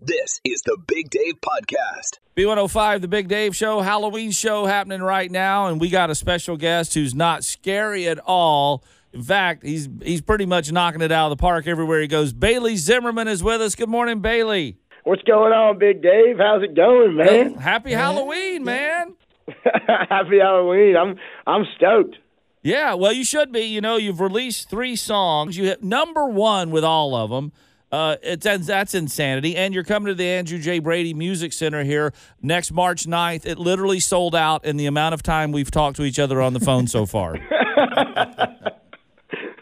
This 0.00 0.40
is 0.44 0.62
the 0.62 0.78
Big 0.86 1.10
Dave 1.10 1.40
Podcast. 1.40 2.20
B105, 2.36 3.00
the 3.00 3.08
Big 3.08 3.26
Dave 3.26 3.56
Show, 3.56 3.80
Halloween 3.80 4.30
show 4.30 4.64
happening 4.64 5.02
right 5.02 5.28
now, 5.28 5.66
and 5.66 5.80
we 5.80 5.88
got 5.90 6.08
a 6.08 6.14
special 6.14 6.56
guest 6.56 6.94
who's 6.94 7.16
not 7.16 7.42
scary 7.42 8.06
at 8.06 8.20
all. 8.20 8.84
In 9.12 9.24
fact, 9.24 9.64
he's 9.64 9.88
he's 10.00 10.20
pretty 10.20 10.46
much 10.46 10.70
knocking 10.70 11.00
it 11.00 11.10
out 11.10 11.32
of 11.32 11.36
the 11.36 11.40
park 11.40 11.66
everywhere 11.66 12.00
he 12.00 12.06
goes. 12.06 12.32
Bailey 12.32 12.76
Zimmerman 12.76 13.26
is 13.26 13.42
with 13.42 13.60
us. 13.60 13.74
Good 13.74 13.88
morning, 13.88 14.20
Bailey. 14.20 14.76
What's 15.02 15.22
going 15.22 15.52
on, 15.52 15.80
Big 15.80 16.00
Dave? 16.00 16.36
How's 16.38 16.62
it 16.62 16.76
going, 16.76 17.16
man? 17.16 17.54
Happy 17.54 17.90
Halloween, 17.90 18.62
man. 18.62 19.16
Happy 20.08 20.38
Halloween. 20.38 20.96
I'm 20.96 21.16
I'm 21.44 21.66
stoked. 21.76 22.18
Yeah, 22.62 22.94
well, 22.94 23.12
you 23.12 23.24
should 23.24 23.50
be. 23.50 23.62
You 23.62 23.80
know, 23.80 23.96
you've 23.96 24.20
released 24.20 24.70
three 24.70 24.94
songs. 24.94 25.56
You 25.56 25.64
hit 25.64 25.82
number 25.82 26.26
one 26.26 26.70
with 26.70 26.84
all 26.84 27.16
of 27.16 27.30
them. 27.30 27.50
Uh, 27.90 28.16
it's 28.22 28.44
that's 28.66 28.94
insanity. 28.94 29.56
And 29.56 29.72
you're 29.72 29.84
coming 29.84 30.08
to 30.08 30.14
the 30.14 30.26
Andrew 30.26 30.58
J. 30.58 30.78
Brady 30.78 31.14
Music 31.14 31.52
Center 31.52 31.84
here 31.84 32.12
next 32.42 32.72
March 32.72 33.04
9th. 33.04 33.46
It 33.46 33.58
literally 33.58 34.00
sold 34.00 34.34
out 34.34 34.64
in 34.64 34.76
the 34.76 34.86
amount 34.86 35.14
of 35.14 35.22
time 35.22 35.52
we've 35.52 35.70
talked 35.70 35.96
to 35.96 36.04
each 36.04 36.18
other 36.18 36.42
on 36.42 36.52
the 36.52 36.60
phone 36.60 36.86
so 36.86 37.06
far. 37.06 37.32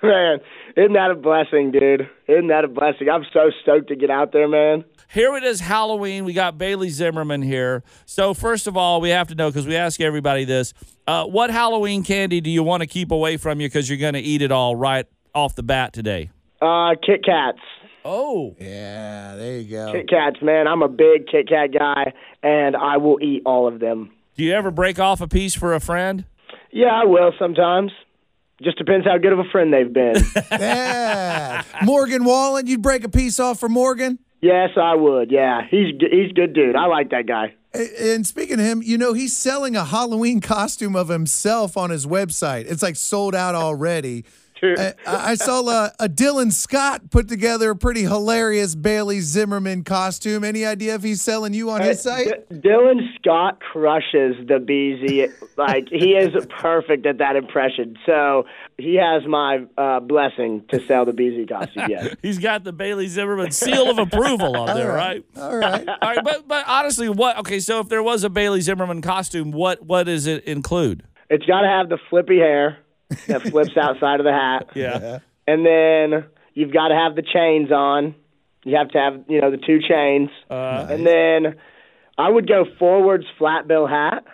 Man, 0.03 0.39
isn't 0.77 0.93
that 0.93 1.11
a 1.11 1.15
blessing, 1.15 1.71
dude? 1.73 2.09
Isn't 2.29 2.49
that 2.49 2.65
a 2.65 2.69
blessing? 2.69 3.09
I'm 3.09 3.25
so 3.33 3.51
stoked 3.63 3.89
to 3.89 3.97
get 3.97 4.11
out 4.11 4.33
there, 4.33 4.47
man. 4.47 4.85
Here 5.09 5.35
it 5.37 5.43
is, 5.43 5.61
Halloween. 5.61 6.25
We 6.25 6.33
got 6.33 6.59
Bailey 6.59 6.91
Zimmerman 6.91 7.43
here. 7.43 7.83
So 8.05 8.35
first 8.35 8.67
of 8.67 8.77
all, 8.77 9.01
we 9.01 9.09
have 9.11 9.29
to 9.29 9.35
know 9.35 9.49
because 9.49 9.67
we 9.67 9.75
ask 9.75 10.01
everybody 10.01 10.45
this: 10.45 10.75
uh, 11.07 11.25
what 11.25 11.51
Halloween 11.51 12.05
candy 12.05 12.41
do 12.41 12.51
you 12.51 12.63
want 12.63 12.83
to 12.83 12.87
keep 12.87 13.11
away 13.11 13.37
from 13.37 13.61
you 13.61 13.69
because 13.69 13.89
you're 13.89 13.99
going 13.99 14.15
to 14.15 14.21
eat 14.21 14.43
it 14.43 14.53
all 14.53 14.77
right 14.77 15.07
off 15.35 15.55
the 15.55 15.63
bat 15.63 15.93
today? 15.93 16.31
Uh, 16.61 16.95
Kit 17.05 17.25
Kats. 17.25 17.59
Oh, 18.09 18.55
Yeah, 18.61 19.35
there 19.37 19.59
you 19.59 19.71
go. 19.71 19.93
Kit 19.93 20.09
Kats, 20.09 20.37
man. 20.41 20.69
I'm 20.69 20.83
a 20.83 20.89
big 20.89 21.27
Kit 21.27 21.49
Kat 21.49 21.71
guy, 21.77 22.13
and 22.43 22.77
I 22.77 22.99
will 22.99 23.19
eat 23.21 23.43
all 23.45 23.67
of 23.67 23.81
them. 23.81 24.11
do 24.37 24.45
you 24.45 24.53
ever 24.53 24.71
break 24.71 24.99
off 24.99 25.21
a 25.21 25.27
piece 25.29 25.55
for 25.55 25.75
a 25.75 25.81
friend? 25.81 26.25
Yeah, 26.71 26.89
I 26.93 27.05
will 27.05 27.33
sometimes. 27.39 27.91
Just 28.63 28.79
depends 28.79 29.07
how 29.07 29.19
good 29.19 29.33
of 29.33 29.39
a 29.39 29.45
friend 29.51 29.73
they've 29.73 29.93
been. 29.93 30.17
Yeah. 30.53 31.63
Morgan 31.83 32.25
Wallen, 32.25 32.67
you'd 32.67 32.83
break 32.83 33.05
a 33.05 33.09
piece 33.09 33.39
off 33.41 33.59
for 33.61 33.69
Morgan? 33.69 34.19
yes, 34.41 34.71
I 34.81 34.95
would. 34.95 35.31
Yeah, 35.33 35.63
he's 35.69 35.93
g- 35.99 36.09
he's 36.11 36.33
good 36.33 36.53
dude. 36.55 36.77
I 36.77 36.87
like 36.87 37.11
that 37.11 37.27
guy. 37.27 37.55
And 37.75 38.27
speaking 38.27 38.61
of 38.61 38.65
him, 38.67 38.83
you 38.83 38.97
know, 38.97 39.13
he's 39.13 39.37
selling 39.37 39.75
a 39.77 39.85
Halloween 39.85 40.41
costume 40.41 40.95
of 40.97 41.09
himself 41.09 41.77
on 41.77 41.91
his 41.91 42.07
website. 42.07 42.65
It's 42.71 42.83
like 42.83 42.97
sold 42.97 43.35
out 43.35 43.55
already. 43.55 44.25
Dude. 44.61 44.79
I, 44.79 44.95
I 45.07 45.35
saw 45.35 45.67
uh, 45.67 45.91
a 45.99 46.09
Dylan 46.09 46.53
Scott 46.53 47.11
put 47.11 47.29
together 47.29 47.71
a 47.71 47.77
pretty 47.77 48.03
hilarious 48.03 48.75
Bailey 48.75 49.21
Zimmerman 49.21 49.85
costume. 49.85 50.45
Any 50.45 50.65
idea 50.65 50.95
if 50.95 51.03
he's 51.03 51.21
selling 51.21 51.53
you 51.53 51.71
on 51.71 51.83
his 51.83 52.03
site? 52.03 52.49
D- 52.49 52.57
Dylan 52.57 53.01
Scott 53.17 53.61
crushes 53.61 54.35
the 54.47 54.59
BZ. 54.59 55.33
like 55.59 55.89
he 55.91 56.13
is 56.13 56.47
perfect 56.49 57.05
at 57.07 57.19
that 57.19 57.37
impression. 57.37 57.97
So 58.07 58.47
he 58.79 58.97
has 58.97 59.27
my 59.27 59.67
uh, 59.77 60.01
blessing 60.01 60.65
to 60.71 60.81
sell 60.87 61.05
the 61.05 61.13
BZ 61.13 61.49
costume. 61.49 61.85
Yes. 61.89 62.15
He's 62.23 62.39
got 62.39 62.65
the 62.65 62.73
Bailey 62.73 63.09
Zimmerman 63.09 63.51
seal 63.51 63.91
of 63.91 63.99
approval 63.99 64.57
on 64.57 64.75
there, 64.75 64.93
right? 64.93 65.25
All 65.37 65.57
right. 65.57 65.87
All 66.03 66.09
right, 66.15 66.25
but 66.25 66.49
but 66.49 66.65
honestly, 66.67 67.09
what? 67.09 67.39
Okay, 67.39 67.61
so 67.61 67.81
if 67.81 67.89
there 67.89 68.03
was 68.03 68.25
a 68.25 68.31
Bailey 68.31 68.61
Zimmerman 68.61 69.03
costume, 69.03 69.53
what 69.53 69.85
what 69.85 70.05
does 70.05 70.27
it 70.27 70.45
include? 70.45 71.03
It's 71.29 71.45
got 71.45 71.63
to 71.63 71.69
have 71.69 71.89
the 71.89 71.99
flippy 72.09 72.39
hair 72.39 72.79
that 73.29 73.43
flips 73.43 73.77
outside 73.81 74.21
of 74.21 74.25
the 74.25 74.33
hat, 74.33 74.69
Yeah. 74.75 75.19
and 75.47 75.65
then 75.67 76.25
you've 76.55 76.73
got 76.73 76.89
to 76.89 76.95
have 76.95 77.15
the 77.17 77.23
chains 77.23 77.71
on. 77.71 78.15
You 78.65 78.77
have 78.77 78.89
to 78.91 78.99
have 78.99 79.25
you 79.29 79.41
know 79.41 79.51
the 79.51 79.59
two 79.59 79.79
chains, 79.81 80.31
Uh, 80.51 80.87
and 80.91 81.07
then 81.07 81.55
I 82.19 82.29
would 82.29 82.49
go 82.49 82.65
forwards 82.79 83.25
flat 83.39 83.69
bill 83.69 83.87
hat. 83.87 84.25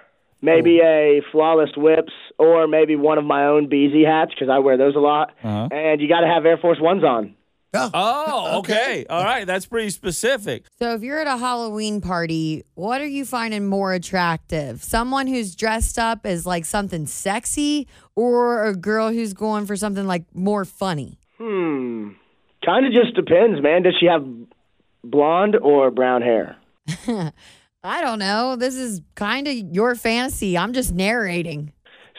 Maybe 0.44 0.80
a 0.80 1.22
flawless 1.30 1.70
whips, 1.76 2.12
or 2.36 2.66
maybe 2.66 2.96
one 2.96 3.16
of 3.16 3.24
my 3.24 3.44
own 3.46 3.68
BZ 3.68 4.04
hats 4.04 4.32
because 4.34 4.48
I 4.48 4.58
wear 4.58 4.76
those 4.76 4.96
a 4.96 4.98
lot. 4.98 5.30
Uh-huh. 5.44 5.68
And 5.70 6.00
you 6.00 6.08
got 6.08 6.22
to 6.22 6.26
have 6.26 6.44
Air 6.44 6.56
Force 6.58 6.78
Ones 6.80 7.04
on. 7.04 7.34
Oh, 7.74 8.58
okay. 8.58 9.06
All 9.08 9.24
right, 9.24 9.46
that's 9.46 9.66
pretty 9.66 9.90
specific. 9.90 10.66
So, 10.78 10.94
if 10.94 11.02
you're 11.02 11.20
at 11.20 11.26
a 11.26 11.36
Halloween 11.38 12.00
party, 12.00 12.64
what 12.74 13.00
are 13.00 13.06
you 13.06 13.24
finding 13.24 13.66
more 13.66 13.92
attractive? 13.92 14.82
Someone 14.82 15.26
who's 15.26 15.56
dressed 15.56 15.98
up 15.98 16.26
as 16.26 16.44
like 16.44 16.64
something 16.64 17.06
sexy 17.06 17.88
or 18.14 18.66
a 18.66 18.74
girl 18.76 19.10
who's 19.10 19.32
going 19.32 19.66
for 19.66 19.76
something 19.76 20.06
like 20.06 20.24
more 20.34 20.64
funny? 20.64 21.18
Hmm. 21.38 22.10
Kind 22.64 22.86
of 22.86 22.92
just 22.92 23.14
depends, 23.14 23.62
man. 23.62 23.82
Does 23.82 23.94
she 23.98 24.06
have 24.06 24.26
blonde 25.02 25.56
or 25.56 25.90
brown 25.90 26.22
hair? 26.22 26.56
I 27.84 28.00
don't 28.00 28.18
know. 28.18 28.54
This 28.54 28.76
is 28.76 29.00
kind 29.16 29.48
of 29.48 29.54
your 29.54 29.94
fantasy. 29.94 30.56
I'm 30.56 30.72
just 30.72 30.92
narrating. 30.94 31.72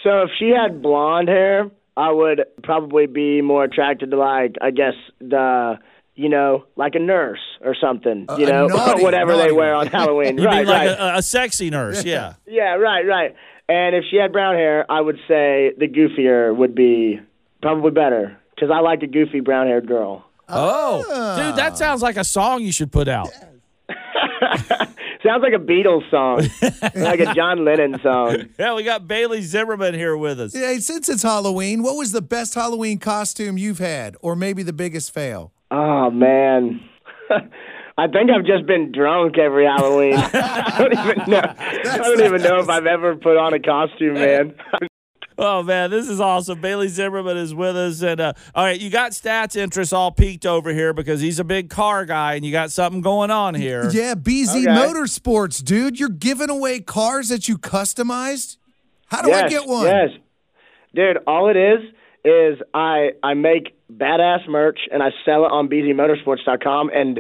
So 0.04 0.24
if 0.24 0.32
she 0.38 0.50
had 0.50 0.82
blonde 0.82 1.30
hair, 1.30 1.72
I 1.96 2.12
would 2.12 2.44
probably 2.64 3.06
be 3.06 3.42
more 3.42 3.64
attracted 3.64 4.12
to 4.12 4.18
like 4.18 4.56
I 4.62 4.72
guess 4.72 4.94
the 5.20 5.78
you 6.16 6.30
know 6.30 6.66
like 6.76 6.96
a 6.96 7.00
nurse 7.00 7.40
or 7.62 7.76
something. 7.80 8.28
You 8.38 8.48
a 8.48 8.50
know 8.50 8.68
naughty- 8.68 9.04
whatever 9.04 9.38
they 9.38 9.52
wear 9.52 9.76
on 9.76 9.88
Halloween. 9.88 10.38
You 10.40 10.46
right, 10.46 10.66
mean 10.66 10.68
like 10.68 10.98
right. 11.00 11.16
a, 11.16 11.18
a 11.18 11.22
sexy 11.22 11.70
nurse? 11.70 12.04
Yeah. 12.06 12.34
yeah, 12.48 12.76
right, 12.76 13.06
right. 13.06 13.36
And 13.70 13.96
if 13.96 14.04
she 14.10 14.18
had 14.18 14.32
brown 14.34 14.56
hair, 14.56 14.86
I 14.92 15.00
would 15.00 15.18
say 15.28 15.72
the 15.78 15.88
goofier 15.88 16.56
would 16.56 16.76
be 16.76 17.20
probably 17.62 17.92
better 17.92 18.38
because 18.54 18.70
I 18.72 18.82
like 18.82 19.04
a 19.04 19.08
goofy 19.08 19.40
brown 19.40 19.68
haired 19.68 19.88
girl. 19.88 20.26
Oh, 20.50 21.06
ah. 21.10 21.36
dude, 21.38 21.56
that 21.56 21.78
sounds 21.78 22.02
like 22.02 22.18
a 22.18 22.24
song 22.26 22.62
you 22.62 22.74
should 22.74 22.92
put 22.92 23.08
out. 23.08 23.30
Sounds 25.26 25.42
like 25.42 25.54
a 25.54 25.64
Beatles 25.64 26.10
song, 26.12 26.42
like 27.02 27.22
a 27.22 27.34
John 27.34 27.64
Lennon 27.64 27.98
song. 28.04 28.50
Yeah, 28.60 28.76
we 28.76 28.84
got 28.84 29.08
Bailey 29.08 29.42
Zimmerman 29.42 29.94
here 29.94 30.18
with 30.18 30.40
us. 30.40 30.54
Hey, 30.54 30.80
since 30.80 31.08
it's 31.08 31.24
Halloween, 31.24 31.82
what 31.82 31.96
was 31.96 32.12
the 32.12 32.22
best 32.22 32.56
Halloween 32.56 33.00
costume 33.00 33.58
you've 33.58 33.80
had, 33.80 34.18
or 34.22 34.36
maybe 34.36 34.64
the 34.64 34.74
biggest 34.74 35.14
fail? 35.14 35.54
Oh 35.72 36.12
man. 36.12 36.82
I 37.98 38.08
think 38.08 38.32
I've 38.32 38.46
just 38.46 38.66
been 38.66 38.92
drunk 38.92 39.38
every 39.38 39.66
Halloween. 39.66 40.16
I 40.18 40.76
don't 40.80 40.94
even 40.94 41.32
know. 41.32 41.42
I 41.58 41.98
don't 42.00 42.22
even 42.22 42.42
know 42.42 42.58
if 42.58 42.68
I've 42.68 42.88
ever 42.88 43.16
put 43.16 43.38
on 43.38 43.54
a 43.54 43.60
costume, 43.60 44.16
man. 44.16 44.56
Oh 45.38 45.64
man, 45.64 45.90
this 45.90 46.10
is 46.10 46.20
awesome. 46.20 46.62
Bailey 46.62 46.88
Zimmerman 46.88 47.38
is 47.38 47.54
with 47.54 47.76
us, 47.76 48.02
and 48.02 48.20
uh, 48.20 48.34
all 48.54 48.64
right, 48.64 48.80
you 48.80 48.90
got 48.90 49.12
stats 49.12 49.56
interest 49.56 49.94
all 49.94 50.12
peaked 50.12 50.46
over 50.46 50.72
here 50.74 50.94
because 50.94 51.22
he's 51.22 51.40
a 51.40 51.44
big 51.44 51.70
car 51.70 52.06
guy, 52.06 52.36
and 52.36 52.46
you 52.46 52.52
got 52.52 52.72
something 52.72 53.02
going 53.02 53.32
on 53.32 53.56
here. 53.56 53.90
Yeah, 53.92 54.16
BZ 54.16 54.62
Okay. 54.62 54.66
Motorsports, 54.68 55.64
dude. 55.64 56.00
You're 56.00 56.10
giving 56.10 56.50
away 56.50 56.80
cars 56.80 57.30
that 57.30 57.48
you 57.48 57.58
customized. 57.58 58.58
How 59.08 59.22
do 59.22 59.32
I 59.32 59.48
get 59.50 59.68
one? 59.68 59.86
Yes, 59.86 60.10
dude. 60.94 61.18
All 61.28 61.50
it 61.50 61.58
is 61.58 61.80
is 62.26 62.60
I 62.74 63.12
I 63.22 63.34
make 63.34 63.76
badass 63.92 64.48
merch 64.48 64.80
and 64.92 65.04
I 65.04 65.10
sell 65.26 65.46
it 65.46 65.52
on 65.52 65.68
bzmotorsports.com 65.70 66.92
and. 66.94 67.20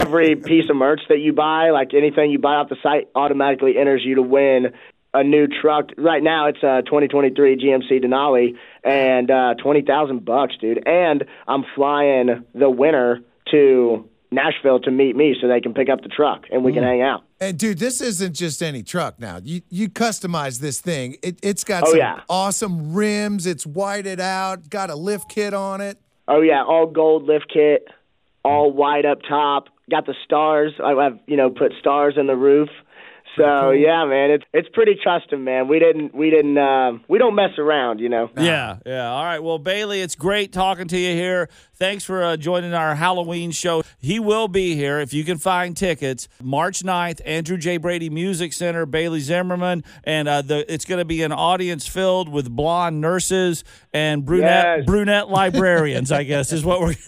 Every 0.00 0.36
piece 0.36 0.70
of 0.70 0.76
merch 0.76 1.02
that 1.10 1.18
you 1.18 1.34
buy, 1.34 1.68
like 1.68 1.92
anything 1.92 2.30
you 2.30 2.38
buy 2.38 2.54
off 2.54 2.70
the 2.70 2.76
site, 2.82 3.08
automatically 3.14 3.76
enters 3.76 4.02
you 4.02 4.14
to 4.14 4.22
win 4.22 4.72
a 5.14 5.22
new 5.24 5.46
truck. 5.46 5.90
Right 5.98 6.22
now, 6.22 6.46
it's 6.48 6.62
a 6.62 6.82
2023 6.86 7.56
GMC 7.56 8.04
Denali 8.04 8.56
and 8.84 9.30
uh, 9.30 9.54
twenty 9.62 9.82
thousand 9.82 10.24
bucks, 10.24 10.54
dude. 10.60 10.86
And 10.86 11.24
I'm 11.46 11.64
flying 11.74 12.44
the 12.54 12.70
winner 12.70 13.20
to 13.50 14.08
Nashville 14.30 14.80
to 14.80 14.90
meet 14.90 15.14
me 15.14 15.36
so 15.40 15.46
they 15.48 15.60
can 15.60 15.74
pick 15.74 15.90
up 15.90 16.00
the 16.02 16.08
truck 16.08 16.44
and 16.50 16.64
we 16.64 16.72
can 16.72 16.82
hang 16.82 17.02
out. 17.02 17.22
And 17.38 17.58
dude, 17.58 17.78
this 17.78 18.00
isn't 18.00 18.34
just 18.34 18.62
any 18.62 18.82
truck 18.82 19.18
now. 19.20 19.40
You 19.42 19.60
you 19.68 19.90
customize 19.90 20.60
this 20.60 20.80
thing. 20.80 21.16
It, 21.22 21.38
it's 21.42 21.64
got 21.64 21.82
Oh, 21.84 21.90
some 21.90 21.98
yeah. 21.98 22.20
awesome 22.30 22.94
rims. 22.94 23.46
It's 23.46 23.66
whited 23.66 24.20
out. 24.20 24.70
Got 24.70 24.88
a 24.90 24.94
lift 24.94 25.28
kit 25.28 25.52
on 25.52 25.80
it. 25.82 25.98
Oh 26.28 26.40
yeah, 26.40 26.62
all 26.64 26.86
gold 26.86 27.24
lift 27.24 27.52
kit, 27.52 27.88
all 28.44 28.72
white 28.72 29.04
up 29.04 29.18
top. 29.28 29.68
Got 29.90 30.06
the 30.06 30.14
stars. 30.24 30.72
I 30.82 30.92
have 31.02 31.18
you 31.26 31.36
know 31.36 31.50
put 31.50 31.72
stars 31.78 32.14
in 32.16 32.26
the 32.26 32.36
roof. 32.36 32.70
So 33.36 33.70
yeah, 33.70 34.04
man, 34.04 34.30
it's 34.30 34.44
it's 34.52 34.68
pretty 34.72 34.98
custom, 35.02 35.44
man. 35.44 35.68
We 35.68 35.78
didn't 35.78 36.14
we 36.14 36.30
didn't 36.30 36.58
uh, 36.58 36.98
we 37.08 37.18
don't 37.18 37.34
mess 37.34 37.58
around, 37.58 38.00
you 38.00 38.08
know. 38.08 38.30
Yeah, 38.36 38.78
yeah. 38.84 39.10
All 39.10 39.24
right. 39.24 39.42
Well, 39.42 39.58
Bailey, 39.58 40.00
it's 40.02 40.14
great 40.14 40.52
talking 40.52 40.88
to 40.88 40.98
you 40.98 41.12
here. 41.14 41.48
Thanks 41.74 42.04
for 42.04 42.22
uh, 42.22 42.36
joining 42.36 42.74
our 42.74 42.94
Halloween 42.94 43.50
show. 43.50 43.82
He 43.98 44.20
will 44.20 44.46
be 44.46 44.76
here 44.76 45.00
if 45.00 45.12
you 45.12 45.24
can 45.24 45.38
find 45.38 45.76
tickets. 45.76 46.28
March 46.40 46.84
9th, 46.84 47.20
Andrew 47.24 47.56
J. 47.56 47.76
Brady 47.78 48.08
Music 48.08 48.52
Center, 48.52 48.86
Bailey 48.86 49.18
Zimmerman. 49.18 49.82
And 50.04 50.28
uh, 50.28 50.42
the, 50.42 50.72
it's 50.72 50.84
going 50.84 51.00
to 51.00 51.04
be 51.04 51.22
an 51.24 51.32
audience 51.32 51.88
filled 51.88 52.28
with 52.28 52.48
blonde 52.48 53.00
nurses 53.00 53.64
and 53.92 54.24
brunette 54.24 54.78
Yes. 54.78 54.86
brunette 54.86 55.28
librarians, 55.28 56.12
I 56.12 56.22
guess, 56.22 56.52
is 56.52 56.64
what 56.64 56.80
we're. 56.82 56.94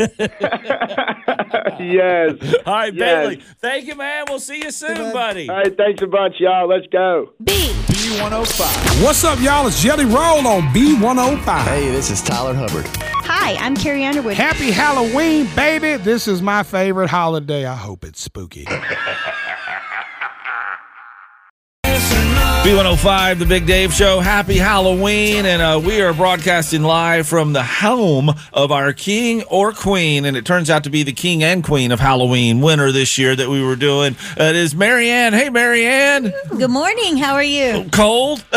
yes. 1.78 2.54
All 2.66 2.74
right, 2.74 2.94
Yes. 2.94 2.98
Bailey. 2.98 3.36
Thank 3.60 3.86
you, 3.86 3.94
man. 3.94 4.24
We'll 4.28 4.40
see 4.40 4.60
you 4.62 4.70
soon, 4.72 5.12
buddy. 5.12 5.48
All 5.48 5.56
right, 5.56 5.76
thanks 5.76 6.02
a 6.02 6.06
bunch, 6.14 6.36
y'all. 6.38 6.68
Let's 6.68 6.86
go. 6.92 7.32
B. 7.42 7.52
B105. 7.88 9.02
What's 9.02 9.24
up, 9.24 9.40
y'all? 9.40 9.66
It's 9.66 9.82
Jelly 9.82 10.04
Roll 10.04 10.46
on 10.46 10.62
B105. 10.72 11.64
Hey, 11.64 11.90
this 11.90 12.08
is 12.08 12.22
Tyler 12.22 12.54
Hubbard. 12.54 12.86
Hi, 13.26 13.56
I'm 13.56 13.74
Carrie 13.74 14.04
Underwood. 14.04 14.34
Happy 14.34 14.70
Halloween, 14.70 15.48
baby. 15.56 15.96
This 15.96 16.28
is 16.28 16.40
my 16.40 16.62
favorite 16.62 17.10
holiday. 17.10 17.66
I 17.66 17.74
hope 17.74 18.04
it's 18.04 18.20
spooky. 18.20 18.68
B105, 22.64 23.40
the 23.40 23.44
Big 23.44 23.66
Dave 23.66 23.92
Show. 23.92 24.20
Happy 24.20 24.56
Halloween. 24.56 25.44
And 25.44 25.60
uh, 25.60 25.78
we 25.84 26.00
are 26.00 26.14
broadcasting 26.14 26.82
live 26.82 27.28
from 27.28 27.52
the 27.52 27.62
home 27.62 28.30
of 28.54 28.72
our 28.72 28.94
king 28.94 29.42
or 29.50 29.72
queen. 29.72 30.24
And 30.24 30.34
it 30.34 30.46
turns 30.46 30.70
out 30.70 30.84
to 30.84 30.90
be 30.90 31.02
the 31.02 31.12
king 31.12 31.42
and 31.44 31.62
queen 31.62 31.92
of 31.92 32.00
Halloween 32.00 32.62
winner 32.62 32.90
this 32.90 33.18
year 33.18 33.36
that 33.36 33.50
we 33.50 33.62
were 33.62 33.76
doing. 33.76 34.16
Uh, 34.40 34.44
it 34.44 34.56
is 34.56 34.74
Marianne. 34.74 35.34
Hey, 35.34 35.50
Marianne. 35.50 36.32
Good 36.48 36.70
morning. 36.70 37.18
How 37.18 37.34
are 37.34 37.42
you? 37.42 37.86
Cold? 37.92 38.42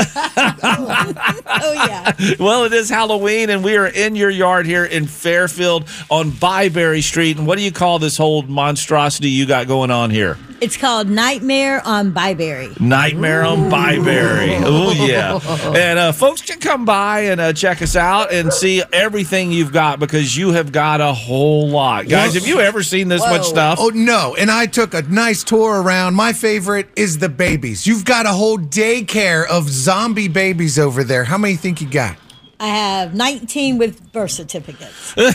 Oh, 1.59 1.73
yeah. 1.73 2.13
well, 2.39 2.65
it 2.65 2.73
is 2.73 2.89
Halloween, 2.89 3.49
and 3.49 3.63
we 3.63 3.77
are 3.77 3.87
in 3.87 4.15
your 4.15 4.29
yard 4.29 4.65
here 4.65 4.85
in 4.85 5.07
Fairfield 5.07 5.87
on 6.09 6.29
Byberry 6.29 7.01
Street. 7.01 7.37
And 7.37 7.47
what 7.47 7.57
do 7.57 7.63
you 7.63 7.71
call 7.71 7.99
this 7.99 8.15
whole 8.17 8.43
monstrosity 8.43 9.29
you 9.29 9.45
got 9.45 9.67
going 9.67 9.89
on 9.91 10.11
here? 10.11 10.37
It's 10.59 10.75
called 10.75 11.07
Nightmare 11.07 11.81
on 11.85 12.11
Byberry. 12.11 12.79
Nightmare 12.79 13.43
on 13.43 13.69
Byberry. 13.69 14.59
Oh, 14.63 14.91
yeah. 14.91 15.39
And 15.77 15.99
uh, 15.99 16.11
folks 16.11 16.41
can 16.41 16.59
come 16.59 16.83
by 16.83 17.21
and 17.21 17.39
uh, 17.39 17.53
check 17.53 17.81
us 17.83 17.95
out 17.95 18.33
and 18.33 18.51
see 18.51 18.81
everything 18.91 19.51
you've 19.51 19.71
got 19.71 19.99
because 19.99 20.35
you 20.35 20.53
have 20.53 20.71
got 20.71 20.99
a 20.99 21.13
whole 21.13 21.67
lot. 21.67 22.07
Guys, 22.07 22.33
have 22.33 22.47
you 22.47 22.59
ever 22.59 22.81
seen 22.81 23.07
this 23.07 23.21
much 23.21 23.43
stuff? 23.45 23.77
Oh 23.79 23.89
no! 23.89 24.35
And 24.35 24.49
I 24.49 24.65
took 24.65 24.95
a 24.95 25.03
nice 25.03 25.43
tour 25.43 25.81
around. 25.81 26.15
My 26.15 26.33
favorite 26.33 26.89
is 26.95 27.19
the 27.19 27.29
babies. 27.29 27.85
You've 27.85 28.05
got 28.05 28.25
a 28.25 28.31
whole 28.31 28.57
daycare 28.57 29.47
of 29.47 29.69
zombie 29.69 30.27
babies 30.27 30.79
over 30.79 31.03
there. 31.03 31.23
How 31.23 31.37
many 31.37 31.55
think 31.55 31.81
you 31.81 31.89
got? 31.89 32.17
I 32.59 32.69
have 32.69 33.13
19 33.13 33.77
with 33.77 34.11
birth 34.11 34.31
certificates. 34.31 35.13
Holy 35.15 35.29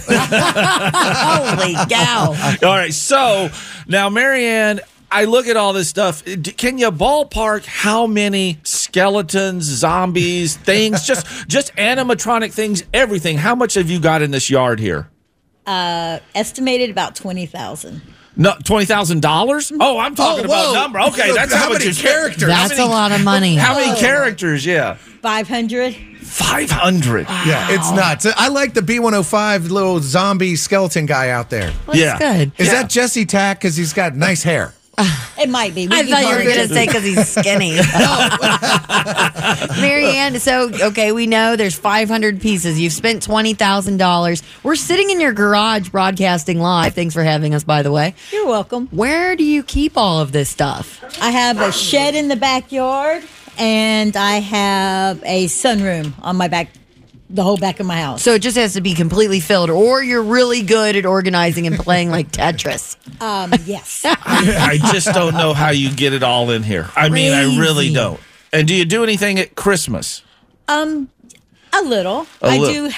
cow. 1.89 2.35
All 2.67 2.77
right. 2.77 2.93
So 2.93 3.49
now, 3.87 4.09
Marianne, 4.11 4.81
I 5.13 5.25
look 5.25 5.47
at 5.47 5.57
all 5.57 5.73
this 5.73 5.89
stuff. 5.89 6.25
Can 6.25 6.79
you 6.79 6.91
ballpark 6.91 7.65
how 7.67 8.07
many 8.07 8.59
skeletons, 8.65 9.65
zombies, 9.65 10.57
things, 10.65 11.05
just 11.07 11.27
just 11.49 11.75
animatronic 11.77 12.53
things, 12.53 12.83
everything? 12.95 13.37
How 13.39 13.55
much 13.55 13.75
have 13.75 13.91
you 13.91 14.01
got 14.01 14.23
in 14.23 14.31
this 14.31 14.49
yard 14.51 14.81
here? 14.81 15.09
Uh, 15.67 16.19
estimated 16.35 16.91
about 16.91 17.15
20,000. 17.15 18.03
No, 18.35 18.55
twenty 18.65 18.87
thousand 18.87 19.21
dollars. 19.21 19.71
Oh, 19.79 19.99
I'm 19.99 20.15
talking 20.15 20.45
Oh, 20.47 20.49
about 20.49 20.73
number. 20.73 21.01
Okay, 21.01 21.33
that's 21.35 21.53
how, 21.53 21.65
How 21.67 21.73
many 21.75 21.85
you 21.85 21.93
characters? 21.95 22.49
That's 22.49 22.71
many- 22.71 22.83
a 22.83 22.87
lot 22.87 23.13
of 23.13 23.23
money. 23.23 23.57
How 23.57 23.75
many 23.77 23.95
characters? 24.01 24.65
Yeah, 24.65 24.95
500. 24.95 25.95
five 26.23 26.71
hundred. 26.71 27.27
Yeah, 27.29 27.67
it's 27.71 27.91
nuts. 27.93 28.25
I 28.35 28.49
like 28.49 28.73
the 28.73 28.81
B105 28.81 29.69
little 29.69 30.01
zombie 30.01 30.57
skeleton 30.57 31.05
guy 31.05 31.29
out 31.29 31.51
there. 31.51 31.75
Looks 31.87 31.99
Yeah. 31.99 32.19
good. 32.19 32.53
Is 32.57 32.71
that 32.71 32.89
Jesse 32.89 33.27
Tack? 33.27 33.59
Because 33.61 33.77
he's 33.77 33.93
got 33.93 34.17
nice 34.17 34.43
hair. 34.43 34.73
It 34.99 35.49
might 35.49 35.75
be. 35.75 35.89
We 35.89 35.97
I 35.97 36.03
can 36.03 36.11
thought 36.11 36.23
you 36.23 36.37
were 36.37 36.45
going 36.45 36.69
to 36.69 36.69
say 36.69 36.87
because 36.87 37.03
he's 37.03 37.29
skinny. 37.29 37.73
Marianne, 39.81 40.39
so, 40.39 40.71
okay, 40.89 41.13
we 41.13 41.27
know 41.27 41.57
there's 41.57 41.75
500 41.75 42.41
pieces. 42.41 42.79
You've 42.79 42.93
spent 42.93 43.27
$20,000. 43.27 44.43
We're 44.63 44.77
sitting 44.77 45.11
in 45.11 45.21
your 45.21 45.33
garage 45.33 45.89
broadcasting 45.89 46.61
live. 46.61 46.95
Thanks 46.95 47.15
for 47.15 47.25
having 47.25 47.55
us, 47.55 47.65
by 47.65 47.83
the 47.83 47.91
way. 47.91 48.15
You're 48.31 48.47
welcome. 48.47 48.89
Where 48.89 49.35
do 49.35 49.45
you 49.45 49.63
keep 49.63 49.97
all 49.97 50.21
of 50.21 50.33
this 50.33 50.51
stuff? 50.51 51.03
I 51.21 51.31
have 51.31 51.61
a 51.61 51.73
shed 51.73 52.15
in 52.15 52.29
the 52.29 52.37
backyard 52.37 53.25
and 53.59 54.17
I 54.17 54.39
have 54.39 55.23
a 55.25 55.47
sunroom 55.47 56.13
on 56.23 56.37
my 56.37 56.49
back, 56.49 56.69
the 57.33 57.43
whole 57.43 57.57
back 57.57 57.81
of 57.81 57.87
my 57.87 58.01
house. 58.01 58.23
So 58.23 58.35
it 58.35 58.41
just 58.41 58.57
has 58.57 58.75
to 58.75 58.81
be 58.81 58.95
completely 58.95 59.41
filled, 59.41 59.71
or 59.71 60.03
you're 60.03 60.23
really 60.23 60.63
good 60.63 60.97
at 60.97 61.07
organizing 61.07 61.67
and 61.67 61.77
playing 61.79 62.11
like 62.11 62.31
Tetris. 62.31 62.97
Um, 63.23 63.53
yes. 63.67 64.03
I 64.05 64.79
just 64.91 65.07
don't 65.15 65.35
know 65.35 65.55
how 65.55 65.71
you 65.71 65.93
get 65.95 66.13
it 66.13 66.25
all 66.25 66.51
in 66.51 66.65
here. 66.65 66.89
I 66.97 67.09
mean, 67.09 67.33
I 67.33 67.43
really 67.57 67.85
Crazy. 67.87 67.95
don't. 67.95 68.21
And 68.53 68.67
do 68.67 68.75
you 68.75 68.85
do 68.85 69.05
anything 69.05 69.39
at 69.39 69.55
Christmas? 69.55 70.23
Um, 70.67 71.09
a 71.73 71.83
little. 71.83 72.27
A 72.41 72.47
I 72.47 72.59
little. 72.59 72.89
do 72.89 72.95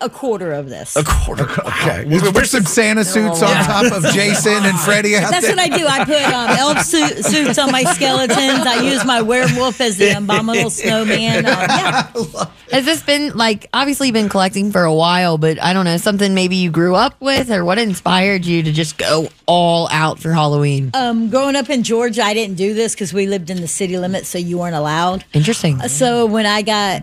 a 0.00 0.08
quarter 0.10 0.52
of 0.52 0.68
this. 0.68 0.96
A 0.96 1.04
quarter. 1.04 1.44
Okay. 1.44 2.04
We'll 2.06 2.32
put 2.32 2.46
some 2.46 2.64
Santa 2.64 3.04
suits 3.04 3.42
on 3.42 3.54
top 3.64 3.92
of 3.92 4.04
Jason 4.12 4.64
and 4.64 4.78
Freddie 4.80 5.16
out 5.16 5.30
That's 5.30 5.46
there. 5.46 5.56
what 5.56 5.72
I 5.72 5.76
do. 5.76 5.86
I 5.86 6.04
put 6.04 6.22
um, 6.22 6.50
elf 6.50 6.82
suit, 6.82 7.24
suits 7.24 7.58
on 7.58 7.70
my 7.72 7.82
skeletons. 7.84 8.66
I 8.66 8.82
use 8.82 9.04
my 9.04 9.22
werewolf 9.22 9.80
as 9.80 9.96
the 9.96 10.16
abominable 10.16 10.70
snowman. 10.70 11.46
Um, 11.46 11.52
yeah. 11.52 12.10
Has 12.72 12.84
this 12.84 13.02
been 13.02 13.36
like 13.36 13.68
obviously 13.72 14.08
you've 14.08 14.14
been 14.14 14.28
collecting 14.28 14.72
for 14.72 14.82
a 14.82 14.92
while, 14.94 15.38
but 15.38 15.62
I 15.62 15.72
don't 15.72 15.84
know, 15.84 15.96
something 15.98 16.34
maybe 16.34 16.56
you 16.56 16.70
grew 16.70 16.94
up 16.94 17.14
with 17.20 17.50
or 17.50 17.64
what 17.64 17.78
inspired 17.78 18.44
you 18.44 18.62
to 18.64 18.72
just 18.72 18.98
go 18.98 19.28
all 19.46 19.88
out 19.92 20.18
for 20.18 20.32
Halloween? 20.32 20.90
Um, 20.94 21.30
growing 21.30 21.54
up 21.56 21.70
in 21.70 21.84
Georgia, 21.84 22.22
I 22.22 22.34
didn't 22.34 22.56
do 22.56 22.74
this 22.74 22.94
because 22.94 23.12
we 23.12 23.26
lived 23.26 23.50
in 23.50 23.60
the 23.60 23.68
city 23.68 23.98
limits, 23.98 24.28
so 24.28 24.38
you 24.38 24.58
weren't 24.58 24.74
allowed. 24.74 25.24
Interesting. 25.32 25.78
So 25.88 26.26
when 26.26 26.44
I 26.46 26.62
got 26.62 27.02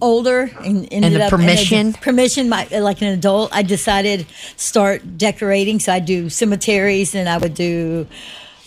older 0.00 0.50
and 0.64 0.88
ended 0.92 1.14
the 1.14 1.24
up 1.24 1.30
permission? 1.30 1.92
permission, 1.94 2.48
my, 2.48 2.66
like 2.66 3.02
an 3.02 3.08
adult, 3.08 3.54
I 3.54 3.62
decided 3.62 4.26
start 4.56 5.18
decorating. 5.18 5.80
So 5.80 5.92
I 5.92 6.00
do 6.00 6.28
cemeteries, 6.28 7.14
and 7.14 7.28
I 7.28 7.38
would 7.38 7.54
do 7.54 8.06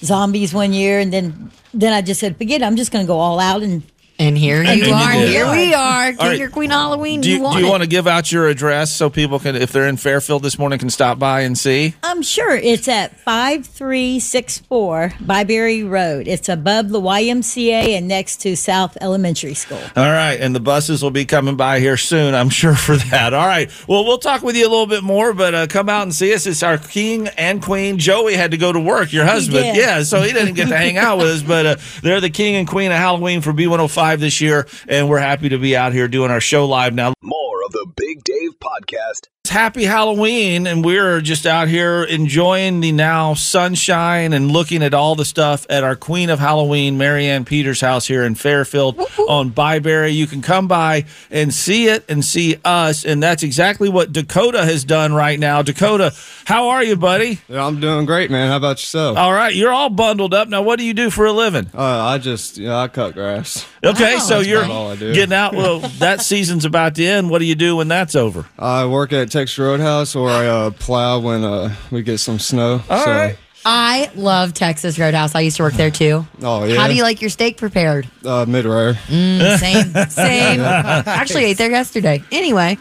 zombies 0.02 0.54
one 0.54 0.74
year, 0.74 1.00
and 1.00 1.12
then 1.12 1.52
then 1.74 1.94
I 1.94 2.02
just 2.02 2.20
said, 2.20 2.38
forget 2.38 2.62
it. 2.62 2.66
I'm 2.66 2.76
just 2.76 2.92
going 2.92 3.04
to 3.04 3.08
go 3.08 3.18
all 3.18 3.40
out 3.40 3.64
and 3.64 3.82
And 4.20 4.38
here 4.38 4.62
And 4.64 4.80
you 4.80 4.86
you 4.88 4.94
are. 4.94 5.12
did. 5.12 5.30
Here 5.30 5.50
we 5.52 5.74
are. 5.74 6.14
King 6.14 6.18
right. 6.20 6.42
or 6.42 6.50
Queen 6.50 6.70
Halloween. 6.70 7.22
Do 7.22 7.32
you, 7.32 7.42
want 7.42 7.56
do 7.56 7.62
you 7.62 7.68
it. 7.68 7.70
want 7.72 7.82
to 7.84 7.90
give 7.90 8.06
out 8.08 8.32
your 8.32 8.48
address 8.48 8.92
so 8.96 9.10
people 9.10 9.40
can, 9.40 9.56
if 9.56 9.72
they're 9.72 9.88
in 9.88 9.98
Fairfield 9.98 10.44
this 10.44 10.60
morning, 10.60 10.78
can 10.78 10.92
stop 10.92 11.18
by 11.18 11.42
and 11.42 11.58
see? 11.58 11.96
I'm 12.04 12.22
sure 12.22 12.56
it's 12.56 12.88
at 12.88 13.20
5364 13.22 15.14
Byberry 15.20 15.90
Road. 15.90 16.28
It's 16.28 16.48
above 16.48 16.90
the 16.90 17.02
YMCA 17.02 17.98
and 17.98 18.08
next 18.08 18.38
to 18.42 18.56
South 18.56 18.96
Elementary 19.02 19.56
School. 19.56 19.82
All 19.96 20.04
right, 20.12 20.40
and 20.40 20.56
the 20.56 20.60
buses 20.60 21.02
will 21.02 21.10
be 21.12 21.26
coming 21.26 21.56
by 21.58 21.80
here 21.80 21.98
soon, 21.98 22.36
I'm 22.36 22.50
sure, 22.50 22.76
for 22.76 22.96
that. 22.98 23.34
All 23.34 23.48
right, 23.48 23.72
well, 23.88 24.06
we'll 24.06 24.20
talk 24.20 24.44
with 24.44 24.56
you 24.56 24.68
a 24.68 24.70
little 24.70 24.86
bit 24.88 25.04
more, 25.04 25.34
but 25.34 25.56
uh, 25.56 25.68
come 25.68 25.90
out 25.90 26.04
and 26.04 26.14
see 26.14 26.34
us. 26.34 26.46
It's 26.46 26.62
our 26.64 26.78
king 26.78 27.30
and 27.30 27.62
queen. 27.64 27.98
Joey 27.98 28.36
had 28.36 28.52
to 28.52 28.58
go 28.58 28.72
to 28.72 28.80
work, 28.80 29.12
your 29.12 29.26
husband. 29.26 29.64
did. 29.64 29.76
Yeah, 29.78 30.04
so 30.04 30.22
he 30.22 30.32
didn't 30.34 30.54
get 30.54 30.68
to 30.70 30.78
hang 30.78 30.98
out 30.98 31.18
with 31.18 31.28
us, 31.28 31.42
but 31.42 31.66
uh, 31.66 31.76
they're 32.04 32.22
the 32.22 32.30
king 32.30 32.56
and 32.56 32.68
queen 32.68 32.92
of 32.92 32.98
Halloween 32.98 33.42
for 33.42 33.52
B105 33.54 34.03
this 34.20 34.42
year, 34.42 34.68
and 34.88 35.10
we're 35.10 35.20
happy 35.20 35.50
to 35.50 35.58
be 35.58 35.76
out 35.76 35.94
here 35.94 36.08
doing 36.08 36.32
our 36.32 36.42
show 36.42 36.66
live 36.66 36.94
now. 36.94 37.14
More 37.22 37.64
of 37.66 37.72
the 37.72 37.88
Big 37.96 38.24
Dave 38.24 38.60
Podcast. 38.60 39.33
It's 39.46 39.52
happy 39.52 39.84
Halloween, 39.84 40.68
and 40.68 40.86
we're 40.86 41.20
just 41.20 41.46
out 41.46 41.68
here 41.68 42.04
enjoying 42.04 42.80
the 42.80 42.94
now 42.94 43.34
sunshine 43.34 44.32
and 44.32 44.50
looking 44.50 44.82
at 44.82 44.94
all 44.94 45.16
the 45.16 45.26
stuff 45.26 45.66
at 45.70 45.84
our 45.84 45.98
Queen 45.98 46.30
of 46.30 46.40
Halloween, 46.40 46.98
Marianne 46.98 47.44
Peters' 47.44 47.82
house 47.82 48.08
here 48.08 48.24
in 48.24 48.36
Fairfield 48.36 48.98
on 49.28 49.52
Byberry. 49.52 50.14
You 50.16 50.28
can 50.28 50.42
come 50.42 50.70
by 50.70 51.04
and 51.30 51.54
see 51.54 51.88
it 51.90 52.06
and 52.08 52.24
see 52.24 52.56
us, 52.64 53.04
and 53.04 53.22
that's 53.22 53.44
exactly 53.44 53.90
what 53.90 54.14
Dakota 54.14 54.64
has 54.64 54.86
done 54.86 55.12
right 55.14 55.38
now. 55.38 55.62
Dakota, 55.62 56.14
how 56.46 56.70
are 56.70 56.82
you, 56.82 56.96
buddy? 56.96 57.42
I'm 57.50 57.82
doing 57.82 58.06
great, 58.06 58.32
man. 58.32 58.48
How 58.50 58.56
about 58.56 58.78
yourself? 58.78 59.18
All 59.18 59.34
right, 59.34 59.54
you're 59.54 59.74
all 59.74 59.90
bundled 59.90 60.34
up. 60.34 60.48
Now, 60.48 60.62
what 60.62 60.80
do 60.80 60.86
you 60.86 60.94
do 60.94 61.10
for 61.10 61.26
a 61.26 61.34
living? 61.34 61.70
Uh, 61.74 61.82
I 61.84 62.18
just, 62.18 62.58
you 62.58 62.68
know, 62.68 62.78
I 62.78 62.88
cut 62.88 63.14
grass. 63.14 63.66
Okay, 63.84 64.16
Oh, 64.16 64.20
so 64.20 64.40
you're 64.40 64.60
about 64.64 64.72
all 64.72 64.92
I 64.92 64.96
do. 64.96 65.14
getting 65.14 65.34
out. 65.36 65.54
Well, 65.54 65.80
that 66.00 66.22
season's 66.22 66.64
about 66.64 66.96
to 66.96 67.04
end. 67.06 67.30
What 67.30 67.40
do 67.40 67.46
you 67.46 67.56
do 67.56 67.76
when 67.76 67.84
when 67.84 67.90
that's 67.90 68.16
over? 68.16 68.46
I 68.58 68.86
work 68.86 69.12
at 69.12 69.33
Texas 69.34 69.58
Roadhouse, 69.58 70.16
or 70.16 70.30
I 70.30 70.46
uh, 70.46 70.70
plow 70.70 71.18
when 71.18 71.44
uh, 71.44 71.76
we 71.90 72.04
get 72.04 72.20
some 72.20 72.38
snow. 72.38 72.84
All 72.88 73.04
so, 73.04 73.12
right. 73.12 73.36
I 73.66 74.12
love 74.16 74.54
Texas 74.54 75.00
Roadhouse. 75.00 75.36
I 75.36 75.42
used 75.42 75.58
to 75.58 75.64
work 75.64 75.74
there 75.74 75.92
too. 75.92 76.26
Oh 76.42 76.66
yeah. 76.66 76.76
How 76.76 76.88
do 76.88 76.96
you 76.96 77.04
like 77.04 77.22
your 77.22 77.30
steak 77.30 77.58
prepared? 77.58 78.08
uh, 78.26 78.46
mid 78.48 78.66
rare? 78.66 78.94
Mm, 78.94 79.58
same, 79.60 80.10
same. 80.10 80.60
Actually, 80.62 81.46
ate 81.46 81.58
there 81.58 81.72
yesterday. 81.72 82.24
Anyway, 82.32 82.78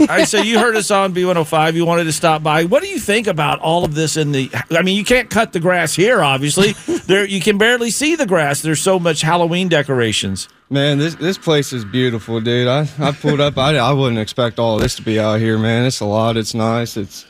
All 0.00 0.06
right, 0.06 0.28
so 0.28 0.38
you 0.38 0.58
heard 0.58 0.76
us 0.76 0.90
on 0.90 1.14
B105. 1.14 1.74
You 1.74 1.86
wanted 1.86 2.04
to 2.04 2.12
stop 2.12 2.42
by. 2.42 2.64
What 2.64 2.82
do 2.82 2.88
you 2.88 2.98
think 2.98 3.26
about 3.26 3.60
all 3.60 3.84
of 3.84 3.94
this 3.94 4.16
in 4.16 4.32
the 4.32 4.50
I 4.70 4.82
mean, 4.82 4.96
you 4.96 5.04
can't 5.04 5.30
cut 5.30 5.52
the 5.52 5.60
grass 5.60 5.94
here 5.94 6.22
obviously. 6.22 6.72
there 7.06 7.24
you 7.24 7.40
can 7.40 7.58
barely 7.58 7.90
see 7.90 8.14
the 8.16 8.26
grass. 8.26 8.60
There's 8.62 8.80
so 8.80 8.98
much 8.98 9.22
Halloween 9.22 9.68
decorations. 9.68 10.48
Man, 10.68 10.98
this 10.98 11.14
this 11.14 11.38
place 11.38 11.72
is 11.72 11.84
beautiful, 11.84 12.40
dude. 12.40 12.66
I, 12.66 12.88
I 12.98 13.12
pulled 13.12 13.40
up. 13.40 13.56
I, 13.56 13.76
I 13.76 13.92
wouldn't 13.92 14.18
expect 14.18 14.58
all 14.58 14.78
this 14.78 14.96
to 14.96 15.02
be 15.02 15.18
out 15.20 15.38
here, 15.40 15.58
man. 15.58 15.86
It's 15.86 16.00
a 16.00 16.04
lot. 16.06 16.36
It's 16.36 16.54
nice. 16.54 16.96
It's 16.96 17.24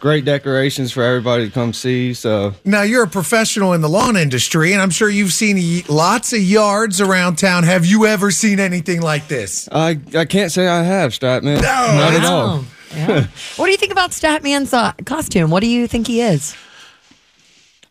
great 0.00 0.24
decorations 0.24 0.92
for 0.92 1.02
everybody 1.02 1.46
to 1.46 1.52
come 1.52 1.72
see. 1.72 2.14
So 2.14 2.54
Now 2.64 2.82
you're 2.82 3.04
a 3.04 3.08
professional 3.08 3.72
in 3.72 3.80
the 3.80 3.88
lawn 3.88 4.16
industry, 4.16 4.72
and 4.72 4.80
I'm 4.80 4.90
sure 4.90 5.08
you've 5.08 5.32
seen 5.32 5.82
lots 5.88 6.32
of 6.32 6.40
yards 6.40 7.00
around 7.00 7.36
town. 7.36 7.64
Have 7.64 7.84
you 7.86 8.06
ever 8.06 8.30
seen 8.30 8.60
anything 8.60 9.00
like 9.02 9.28
this? 9.28 9.68
I 9.72 9.98
I 10.16 10.24
can't 10.24 10.52
say 10.52 10.68
I 10.68 10.82
have, 10.82 11.12
Statman. 11.12 11.62
No, 11.62 11.62
Not 11.62 12.14
at 12.14 12.24
all. 12.24 12.64
Yeah. 12.94 13.26
what 13.56 13.66
do 13.66 13.70
you 13.70 13.76
think 13.76 13.92
about 13.92 14.10
Statman's 14.12 14.72
uh, 14.72 14.92
costume? 15.04 15.50
What 15.50 15.60
do 15.60 15.66
you 15.68 15.86
think 15.86 16.06
he 16.06 16.22
is? 16.22 16.56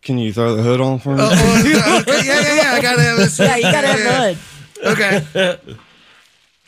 Can 0.02 0.18
you 0.18 0.32
throw 0.34 0.56
the 0.56 0.64
hood 0.64 0.80
on 0.82 1.00
for 1.00 1.10
me? 1.16 1.22
Oh, 1.22 1.30
oh, 1.32 2.00
okay, 2.02 2.26
yeah, 2.26 2.40
yeah, 2.42 2.56
yeah. 2.56 2.72
I 2.72 2.82
gotta 2.82 3.02
have 3.04 3.18
this. 3.18 3.38
Yeah, 3.48 3.56
you 3.58 3.62
gotta 3.64 3.88
have 3.88 4.00
the 4.00 4.14
hood. 4.86 4.98
Okay. 4.98 5.78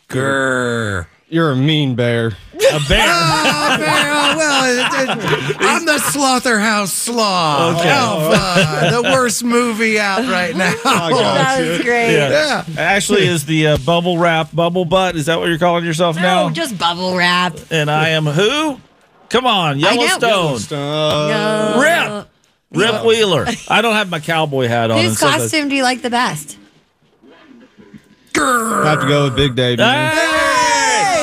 Grr. 0.10 1.08
You're 1.30 1.52
a 1.52 1.56
mean 1.56 1.96
bear. 1.96 2.28
A 2.28 2.80
bear. 2.88 3.06
Oh, 3.72 3.78
man, 3.78 4.36
well, 4.38 4.66
it- 4.66 5.10
it- 5.10 5.58
I'm 5.62 5.86
the 5.86 6.00
Slotherhouse 6.00 6.90
Sloth. 6.92 7.78
Okay. 7.80 7.90
Alpha, 7.90 8.96
the 8.96 9.04
worst 9.14 9.44
movie 9.44 10.00
out 10.00 10.24
right 10.24 10.56
now. 10.56 10.74
That 10.84 11.60
was 11.62 11.82
great. 11.82 12.14
Yeah. 12.16 12.66
Ashley 12.78 13.28
is 13.28 13.46
the 13.46 13.68
uh, 13.68 13.78
bubble 13.78 14.18
wrap, 14.18 14.54
bubble 14.54 14.86
butt. 14.86 15.16
Is 15.16 15.28
that 15.28 15.40
what 15.40 15.50
you're 15.50 15.60
calling 15.60 15.86
yourself 15.86 16.16
now? 16.16 16.48
No, 16.48 16.54
just 16.54 16.78
bubble 16.80 17.16
wrap. 17.16 17.58
and 17.70 17.92
I 17.92 18.10
am 18.10 18.26
who? 18.26 18.80
Come 19.30 19.46
on, 19.46 19.78
I 19.86 19.96
know. 19.96 20.04
Yellowstone. 20.04 20.78
Uh, 20.80 22.26
Rip. 22.72 22.82
Rip 22.82 23.06
Wheeler. 23.06 23.46
I 23.70 23.82
don't 23.84 23.94
have 23.94 24.10
my 24.10 24.20
cowboy 24.20 24.68
hat 24.68 24.90
on. 24.90 24.98
and 24.98 25.08
Whose 25.08 25.18
stuff. 25.18 25.38
costume 25.38 25.70
do 25.70 25.76
you 25.76 25.84
like 25.84 26.02
the 26.02 26.10
best? 26.10 26.58
have 28.36 29.02
to 29.02 29.08
go 29.08 29.26
with 29.26 29.36
Big 29.36 29.56
Dave. 29.56 29.78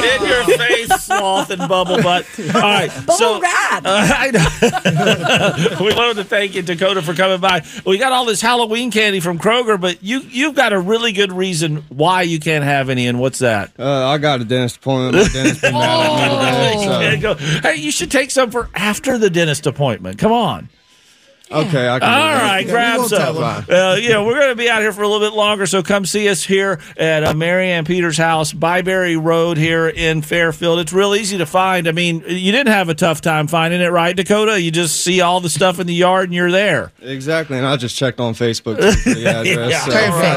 Man. 0.00 0.22
In 0.22 0.28
your 0.28 0.58
face, 0.58 1.04
sloth 1.04 1.50
and 1.50 1.68
bubble 1.68 2.02
butt. 2.02 2.26
All 2.38 2.60
right. 2.60 2.90
so, 2.90 3.40
wrap. 3.40 3.82
Uh, 3.84 4.08
I 4.16 4.30
know. 4.30 5.84
we 5.84 5.94
wanted 5.94 6.16
to 6.16 6.24
thank 6.24 6.54
you, 6.54 6.62
Dakota, 6.62 7.02
for 7.02 7.14
coming 7.14 7.40
by. 7.40 7.64
We 7.84 7.98
got 7.98 8.12
all 8.12 8.24
this 8.24 8.40
Halloween 8.40 8.90
candy 8.90 9.20
from 9.20 9.38
Kroger, 9.38 9.80
but 9.80 10.02
you 10.02 10.20
you've 10.20 10.54
got 10.54 10.72
a 10.72 10.80
really 10.80 11.12
good 11.12 11.32
reason 11.32 11.84
why 11.88 12.22
you 12.22 12.40
can't 12.40 12.64
have 12.64 12.88
any, 12.88 13.06
and 13.06 13.20
what's 13.20 13.40
that? 13.40 13.72
Uh, 13.78 14.06
I 14.06 14.18
got 14.18 14.40
a 14.40 14.44
dentist 14.44 14.78
appointment. 14.78 15.26
My 15.26 15.32
dentist 15.32 15.60
been 15.60 15.72
mad 15.72 16.30
at 16.30 16.76
me 16.76 16.82
today. 16.82 17.20
So. 17.20 17.34
can't 17.34 17.64
hey, 17.64 17.76
you 17.76 17.90
should 17.90 18.10
take 18.10 18.30
some 18.30 18.50
for 18.50 18.68
after 18.74 19.18
the 19.18 19.30
dentist 19.30 19.66
appointment. 19.66 20.18
Come 20.18 20.32
on. 20.32 20.68
Okay, 21.50 21.88
I 21.88 21.98
can. 22.00 22.08
All 22.08 22.28
do 22.32 22.34
that. 22.38 22.42
right, 22.42 22.66
grab 22.66 23.00
some. 23.06 23.34
them. 23.36 23.64
Uh, 23.70 23.94
you 23.94 24.08
know, 24.08 24.24
we're 24.24 24.34
going 24.34 24.48
to 24.48 24.56
be 24.56 24.68
out 24.68 24.80
here 24.80 24.92
for 24.92 25.02
a 25.02 25.08
little 25.08 25.26
bit 25.28 25.36
longer, 25.36 25.64
so 25.66 25.82
come 25.82 26.04
see 26.04 26.28
us 26.28 26.42
here 26.42 26.80
at 26.96 27.22
uh, 27.22 27.34
Marianne 27.34 27.84
Peters' 27.84 28.16
house, 28.16 28.52
Byberry 28.52 29.16
Road 29.22 29.56
here 29.56 29.88
in 29.88 30.22
Fairfield. 30.22 30.80
It's 30.80 30.92
real 30.92 31.14
easy 31.14 31.38
to 31.38 31.46
find. 31.46 31.86
I 31.86 31.92
mean, 31.92 32.24
you 32.26 32.50
didn't 32.50 32.72
have 32.72 32.88
a 32.88 32.94
tough 32.94 33.20
time 33.20 33.46
finding 33.46 33.80
it, 33.80 33.88
right, 33.92 34.16
Dakota? 34.16 34.60
You 34.60 34.70
just 34.72 35.02
see 35.04 35.20
all 35.20 35.40
the 35.40 35.48
stuff 35.48 35.78
in 35.78 35.86
the 35.86 35.94
yard 35.94 36.24
and 36.24 36.34
you're 36.34 36.50
there. 36.50 36.90
Exactly, 37.00 37.56
and 37.58 37.66
I 37.66 37.76
just 37.76 37.96
checked 37.96 38.18
on 38.18 38.34
Facebook 38.34 38.76
too 39.04 39.14
the 39.14 39.26
address. 39.28 39.70
Yeah. 39.70 39.84
so- 39.84 39.92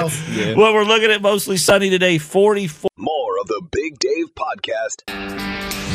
Perfect. 0.10 0.30
Yeah. 0.38 0.54
Well, 0.56 0.74
we're 0.75 0.84
looking 0.84 1.10
at 1.12 1.22
mostly 1.24 1.58
sunny 1.58 1.89
today, 1.89 2.18
44. 2.20 2.89
More 2.98 3.08
of 3.08 3.08
the 3.08 3.09
Big 3.89 3.98
Dave 3.98 4.36
podcast. 4.36 5.03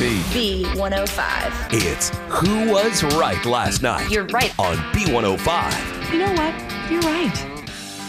B. 0.01 0.65
B105. 0.65 1.69
It's 1.71 2.09
Who 2.29 2.73
Was 2.73 3.05
Right 3.15 3.45
Last 3.47 3.83
Night 3.83 4.11
You're 4.11 4.27
right. 4.27 4.53
on 4.59 4.75
B105. 4.93 6.13
You 6.13 6.19
know 6.19 6.33
what? 6.33 6.91
You're 6.91 7.03
right. 7.03 7.37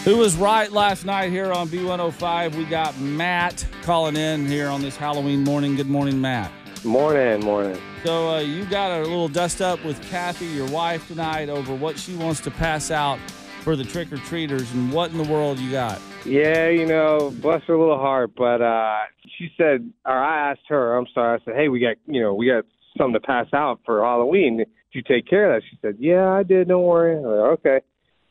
Who 0.04 0.16
was 0.16 0.34
right 0.34 0.72
last 0.72 1.04
night 1.04 1.30
here 1.30 1.52
on 1.52 1.68
B105? 1.68 2.56
We 2.56 2.64
got 2.64 2.98
Matt 2.98 3.64
calling 3.82 4.16
in 4.16 4.44
here 4.46 4.70
on 4.70 4.82
this 4.82 4.96
Halloween 4.96 5.44
morning. 5.44 5.76
Good 5.76 5.88
morning, 5.88 6.20
Matt. 6.20 6.50
Morning, 6.84 7.38
morning. 7.44 7.80
So 8.02 8.30
uh, 8.30 8.40
you 8.40 8.64
got 8.64 8.90
a 8.90 9.02
little 9.04 9.28
dust 9.28 9.62
up 9.62 9.84
with 9.84 10.02
Kathy, 10.10 10.46
your 10.46 10.68
wife, 10.70 11.06
tonight 11.06 11.48
over 11.48 11.72
what 11.72 11.96
she 11.96 12.16
wants 12.16 12.40
to 12.40 12.50
pass 12.50 12.90
out 12.90 13.20
for 13.60 13.76
the 13.76 13.84
trick 13.84 14.12
or 14.12 14.16
treaters, 14.16 14.68
and 14.72 14.92
what 14.92 15.12
in 15.12 15.18
the 15.18 15.32
world 15.32 15.60
you 15.60 15.70
got? 15.70 16.00
Yeah, 16.26 16.68
you 16.70 16.86
know, 16.86 17.32
bless 17.40 17.62
her 17.64 17.78
little 17.78 17.98
heart, 17.98 18.32
but 18.36 18.60
uh 18.60 18.96
she 19.38 19.48
said 19.56 19.90
or 20.04 20.12
I 20.12 20.50
asked 20.50 20.66
her, 20.68 20.96
I'm 20.96 21.06
sorry, 21.14 21.38
I 21.40 21.44
said, 21.44 21.54
Hey, 21.54 21.68
we 21.68 21.78
got 21.80 21.96
you 22.06 22.20
know, 22.20 22.34
we 22.34 22.48
got 22.48 22.64
something 22.98 23.14
to 23.14 23.20
pass 23.20 23.46
out 23.52 23.80
for 23.84 24.02
Halloween. 24.02 24.58
Did 24.58 24.68
you 24.92 25.02
take 25.02 25.28
care 25.28 25.54
of 25.54 25.62
that? 25.62 25.68
She 25.70 25.78
said, 25.80 25.96
Yeah, 25.98 26.28
I 26.28 26.42
did, 26.42 26.68
don't 26.68 26.82
worry. 26.82 27.16
I'm 27.16 27.22
like, 27.22 27.58
okay. 27.60 27.80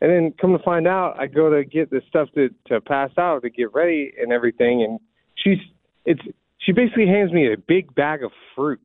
And 0.01 0.11
then 0.11 0.33
come 0.39 0.51
to 0.57 0.63
find 0.63 0.87
out 0.87 1.17
I 1.17 1.27
go 1.27 1.49
to 1.49 1.63
get 1.63 1.89
the 1.89 2.01
stuff 2.09 2.27
to 2.35 2.49
to 2.67 2.81
pass 2.81 3.11
out 3.17 3.43
to 3.43 3.49
get 3.49 3.73
ready 3.73 4.11
and 4.21 4.33
everything 4.33 4.83
and 4.83 4.99
she's 5.35 5.59
it's 6.05 6.21
she 6.59 6.73
basically 6.73 7.07
hands 7.07 7.31
me 7.31 7.51
a 7.51 7.57
big 7.57 7.95
bag 7.95 8.23
of 8.23 8.31
fruit. 8.55 8.81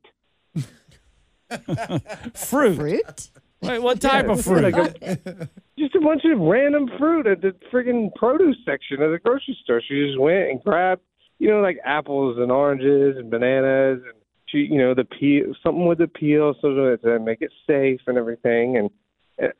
Fruit. 2.33 2.75
Fruit? 2.75 3.29
Wait, 3.61 3.79
what 3.79 4.01
type 4.01 4.25
Yeah, 4.25 4.31
of 4.33 4.43
fruit? 4.43 4.63
like 4.73 4.75
a- 5.01 5.49
just 5.79 5.95
a 5.95 5.99
bunch 6.01 6.23
of 6.25 6.39
random 6.39 6.89
fruit 6.97 7.27
at 7.27 7.41
the 7.41 7.55
friggin' 7.71 8.13
produce 8.15 8.57
section 8.65 9.01
of 9.01 9.11
the 9.11 9.19
grocery 9.19 9.57
store. 9.63 9.81
She 9.87 10.05
just 10.07 10.19
went 10.19 10.49
and 10.49 10.63
grabbed, 10.63 11.01
you 11.39 11.49
know, 11.49 11.61
like 11.61 11.77
apples 11.85 12.37
and 12.39 12.51
oranges 12.51 13.17
and 13.17 13.29
bananas 13.29 14.01
and 14.03 14.13
she, 14.47 14.59
you 14.69 14.77
know, 14.79 14.93
the 14.93 15.05
peel, 15.05 15.53
something 15.63 15.85
with 15.85 15.99
the 15.99 16.07
peel, 16.07 16.53
so 16.61 16.73
that 16.73 16.99
to 17.03 17.19
make 17.19 17.41
it 17.41 17.51
safe 17.65 18.01
and 18.07 18.17
everything, 18.17 18.75
and, 18.77 18.89
and 19.37 19.53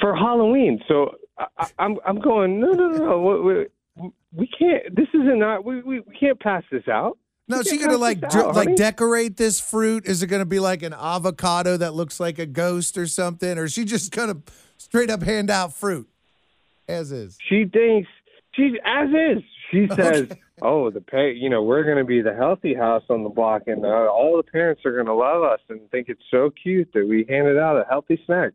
for 0.00 0.14
Halloween. 0.14 0.80
So 0.86 1.14
I, 1.38 1.68
I'm, 1.78 1.96
I'm 2.06 2.20
going, 2.20 2.60
no, 2.60 2.72
no, 2.72 2.88
no, 2.88 2.98
no, 2.98 3.20
we, 3.42 3.66
we, 4.02 4.10
we 4.34 4.46
can't. 4.48 4.94
This 4.94 5.08
isn't 5.14 5.38
not. 5.38 5.64
We, 5.64 5.80
we, 5.80 6.00
we 6.00 6.14
can't 6.18 6.38
pass 6.38 6.62
this 6.70 6.86
out. 6.88 7.16
No, 7.48 7.62
she 7.62 7.78
gonna 7.78 7.96
like 7.96 8.20
dr- 8.20 8.54
like 8.54 8.76
decorate 8.76 9.36
this 9.36 9.60
fruit? 9.60 10.06
Is 10.06 10.22
it 10.22 10.26
gonna 10.26 10.44
be 10.44 10.60
like 10.60 10.82
an 10.82 10.92
avocado 10.92 11.76
that 11.78 11.94
looks 11.94 12.20
like 12.20 12.38
a 12.38 12.46
ghost 12.46 12.98
or 12.98 13.06
something? 13.06 13.58
Or 13.58 13.64
is 13.64 13.72
she 13.72 13.84
just 13.84 14.12
gonna 14.12 14.36
straight 14.76 15.10
up 15.10 15.22
hand 15.22 15.50
out 15.50 15.72
fruit 15.72 16.08
as 16.86 17.10
is? 17.10 17.38
She 17.48 17.64
thinks 17.64 18.08
she 18.54 18.78
as 18.84 19.08
is. 19.08 19.42
She 19.70 19.88
says, 19.94 20.30
"Oh, 20.62 20.90
the 20.90 21.00
pay, 21.00 21.32
you 21.32 21.48
know, 21.48 21.62
we're 21.62 21.84
going 21.84 21.98
to 21.98 22.04
be 22.04 22.20
the 22.20 22.34
healthy 22.34 22.74
house 22.74 23.04
on 23.08 23.22
the 23.22 23.28
block, 23.28 23.62
and 23.66 23.84
uh, 23.84 23.88
all 23.88 24.36
the 24.36 24.42
parents 24.42 24.82
are 24.84 24.92
going 24.92 25.06
to 25.06 25.14
love 25.14 25.42
us 25.42 25.60
and 25.68 25.90
think 25.90 26.08
it's 26.08 26.22
so 26.30 26.50
cute 26.50 26.90
that 26.94 27.06
we 27.06 27.24
handed 27.28 27.58
out 27.58 27.76
a 27.76 27.84
healthy 27.88 28.20
snack." 28.26 28.52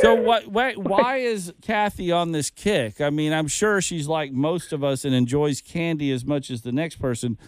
So 0.00 0.14
what? 0.14 0.46
Wait, 0.46 0.78
why 0.78 1.16
is 1.16 1.52
Kathy 1.62 2.12
on 2.12 2.32
this 2.32 2.50
kick? 2.50 3.00
I 3.00 3.10
mean, 3.10 3.32
I'm 3.32 3.48
sure 3.48 3.80
she's 3.80 4.06
like 4.06 4.32
most 4.32 4.72
of 4.72 4.84
us 4.84 5.04
and 5.04 5.14
enjoys 5.14 5.60
candy 5.60 6.12
as 6.12 6.24
much 6.24 6.50
as 6.50 6.62
the 6.62 6.72
next 6.72 6.96
person. 6.96 7.38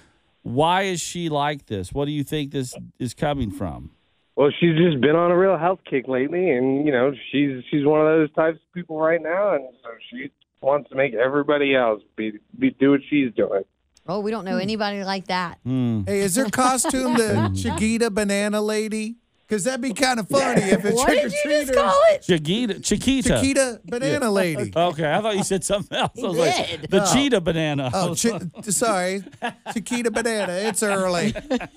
Why 0.42 0.82
is 0.82 1.00
she 1.00 1.28
like 1.28 1.66
this? 1.66 1.92
What 1.92 2.06
do 2.06 2.12
you 2.12 2.24
think 2.24 2.50
this 2.50 2.74
is 2.98 3.14
coming 3.14 3.50
from? 3.50 3.90
Well, 4.36 4.50
she's 4.58 4.76
just 4.76 5.00
been 5.00 5.16
on 5.16 5.30
a 5.30 5.36
real 5.36 5.58
health 5.58 5.80
kick 5.88 6.08
lately, 6.08 6.50
and 6.50 6.86
you 6.86 6.92
know, 6.92 7.12
she's 7.30 7.62
she's 7.70 7.84
one 7.84 8.00
of 8.00 8.06
those 8.06 8.32
types 8.32 8.56
of 8.56 8.72
people 8.72 8.98
right 8.98 9.22
now, 9.22 9.54
and 9.54 9.64
so 9.82 9.90
she 10.10 10.30
wants 10.62 10.88
to 10.90 10.96
make 10.96 11.14
everybody 11.14 11.74
else 11.74 12.02
be 12.16 12.32
be 12.58 12.70
do 12.70 12.92
what 12.92 13.00
she's 13.08 13.32
doing. 13.34 13.64
Oh, 14.08 14.20
we 14.20 14.30
don't 14.30 14.44
know 14.44 14.56
anybody 14.56 15.04
like 15.04 15.26
that. 15.26 15.58
Hmm. 15.62 16.02
Hey, 16.06 16.20
is 16.20 16.36
her 16.36 16.48
costume 16.48 17.14
the 17.14 17.52
Chiquita 17.62 18.10
banana 18.10 18.62
lady? 18.62 19.16
Because 19.50 19.64
that'd 19.64 19.80
be 19.80 19.92
kind 19.92 20.20
of 20.20 20.28
funny 20.28 20.62
if 20.62 20.84
it's 20.84 20.94
What 20.94 21.06
trick 21.08 21.24
or 21.24 21.28
did 21.28 21.32
you 21.44 21.50
just 21.50 21.66
treaters. 21.66 21.70
call 21.76 22.00
it? 22.12 22.22
Chiquita, 22.22 22.78
Chiquita. 22.78 23.28
Chiquita 23.40 23.80
banana 23.84 24.30
lady. 24.42 24.72
Okay, 24.76 25.12
I 25.12 25.20
thought 25.20 25.36
you 25.36 25.42
said 25.42 25.64
something 25.64 25.98
else. 25.98 26.12
I 26.16 26.22
was 26.22 26.36
did. 26.36 26.80
like, 26.82 26.88
the 26.90 27.02
Oh. 27.02 27.12
cheetah 27.12 27.40
banana. 27.40 27.90
Oh, 27.92 28.14
chi- 28.14 28.38
sorry, 28.70 29.24
Chiquita 29.72 30.12
banana. 30.12 30.52
It's 30.52 30.84
early. 30.84 31.34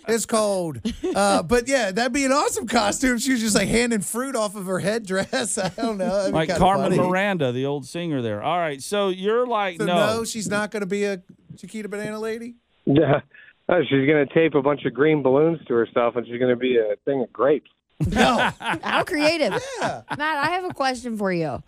It's 0.07 0.27
cold. 0.27 0.81
Uh, 1.15 1.41
but 1.41 1.67
yeah, 1.67 1.89
that'd 1.91 2.13
be 2.13 2.25
an 2.25 2.31
awesome 2.31 2.67
costume. 2.67 3.17
She 3.17 3.31
was 3.31 3.41
just 3.41 3.55
like 3.55 3.67
handing 3.69 4.01
fruit 4.01 4.35
off 4.35 4.55
of 4.55 4.67
her 4.67 4.77
headdress. 4.77 5.57
I 5.57 5.69
don't 5.69 5.97
know. 5.97 6.09
That'd 6.15 6.31
be 6.31 6.35
like 6.35 6.49
kinda 6.49 6.59
Carmen 6.59 6.91
funny. 6.95 7.09
Miranda, 7.09 7.51
the 7.51 7.65
old 7.65 7.87
singer 7.87 8.21
there. 8.21 8.43
All 8.43 8.59
right, 8.59 8.83
so 8.83 9.09
you're 9.09 9.47
like, 9.47 9.77
So 9.79 9.85
no. 9.85 9.95
no, 10.17 10.25
she's 10.25 10.47
not 10.47 10.69
going 10.69 10.81
to 10.81 10.85
be 10.85 11.05
a 11.05 11.23
Chiquita 11.57 11.89
banana 11.89 12.19
lady. 12.19 12.53
Yeah, 12.85 13.21
oh, 13.69 13.81
she's 13.89 14.07
going 14.07 14.27
to 14.27 14.33
tape 14.33 14.55
a 14.55 14.61
bunch 14.61 14.85
of 14.85 14.93
green 14.93 15.21
balloons 15.23 15.59
to 15.67 15.73
herself, 15.73 16.15
and 16.15 16.25
she's 16.25 16.37
going 16.39 16.49
to 16.51 16.55
be 16.55 16.77
a 16.77 16.95
thing 17.05 17.21
of 17.21 17.31
grapes. 17.33 17.69
No. 18.11 18.49
How 18.59 19.03
creative. 19.03 19.53
Yeah. 19.79 20.01
Matt, 20.17 20.37
I 20.37 20.51
have 20.51 20.65
a 20.65 20.73
question 20.73 21.17
for 21.17 21.31
you. 21.31 21.61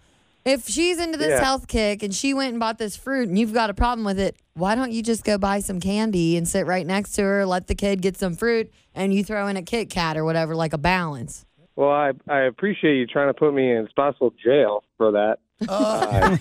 If 0.44 0.68
she's 0.68 1.00
into 1.00 1.18
this 1.18 1.30
Yeah. 1.40 1.44
health 1.44 1.68
kick 1.68 2.04
and 2.04 2.14
she 2.14 2.34
went 2.34 2.52
and 2.52 2.60
bought 2.60 2.78
this 2.78 2.96
fruit 2.96 3.28
and 3.30 3.40
you've 3.40 3.54
got 3.54 3.70
a 3.72 3.74
problem 3.74 4.06
with 4.06 4.20
it, 4.20 4.36
why 4.54 4.76
don't 4.76 4.92
you 4.92 5.02
just 5.02 5.24
go 5.24 5.38
buy 5.40 5.60
some 5.60 5.80
candy 5.80 6.38
and 6.38 6.48
sit 6.48 6.68
right 6.68 6.86
next 6.86 7.14
to 7.14 7.24
her, 7.24 7.46
let 7.48 7.66
the 7.68 7.74
kid 7.76 8.02
get 8.02 8.16
some 8.18 8.36
fruit, 8.36 8.72
and 8.94 9.12
you 9.14 9.24
throw 9.24 9.48
in 9.48 9.58
a 9.58 9.64
Kit 9.64 9.90
Kat 9.90 10.18
or 10.18 10.24
whatever, 10.24 10.56
like 10.56 10.74
a 10.74 10.78
balance? 10.78 11.46
Well, 11.76 11.90
I 11.90 12.12
I 12.30 12.42
appreciate 12.42 12.96
you 12.96 13.08
trying 13.08 13.28
to 13.30 13.34
put 13.34 13.54
me 13.54 13.72
in 13.72 13.88
Spotsville 13.88 14.34
jail 14.44 14.84
for 14.98 15.12
that. 15.14 15.38
Uh, 15.68 16.38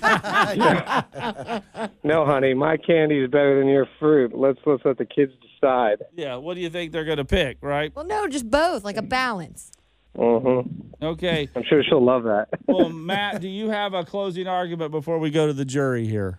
no, 2.05 2.27
honey, 2.27 2.53
my 2.55 2.77
candy 2.77 3.21
is 3.21 3.31
better 3.31 3.59
than 3.59 3.69
your 3.69 3.87
fruit. 3.99 4.37
Let's 4.37 4.59
let's 4.67 4.85
let 4.85 4.99
the 4.99 5.05
kids 5.05 5.33
decide. 5.41 6.03
Yeah, 6.15 6.37
what 6.37 6.55
do 6.55 6.61
you 6.61 6.71
think 6.71 6.93
they're 6.93 7.05
going 7.05 7.19
to 7.19 7.25
pick, 7.25 7.59
right? 7.61 7.95
Well, 7.95 8.05
no, 8.05 8.27
just 8.27 8.51
both, 8.51 8.85
like 8.85 8.97
a 8.97 9.03
balance. 9.03 9.71
Mm-hmm. 10.17 11.05
Okay. 11.05 11.49
I'm 11.55 11.65
sure 11.69 11.83
she'll 11.83 12.05
love 12.05 12.25
that. 12.25 12.49
Well, 12.67 12.89
Matt, 12.91 13.41
do 13.41 13.49
you 13.49 13.71
have 13.71 13.95
a 13.95 14.05
closing 14.05 14.47
argument 14.47 14.91
before 14.91 15.19
we 15.19 15.31
go 15.31 15.47
to 15.47 15.53
the 15.53 15.65
jury 15.65 16.07
here? 16.07 16.39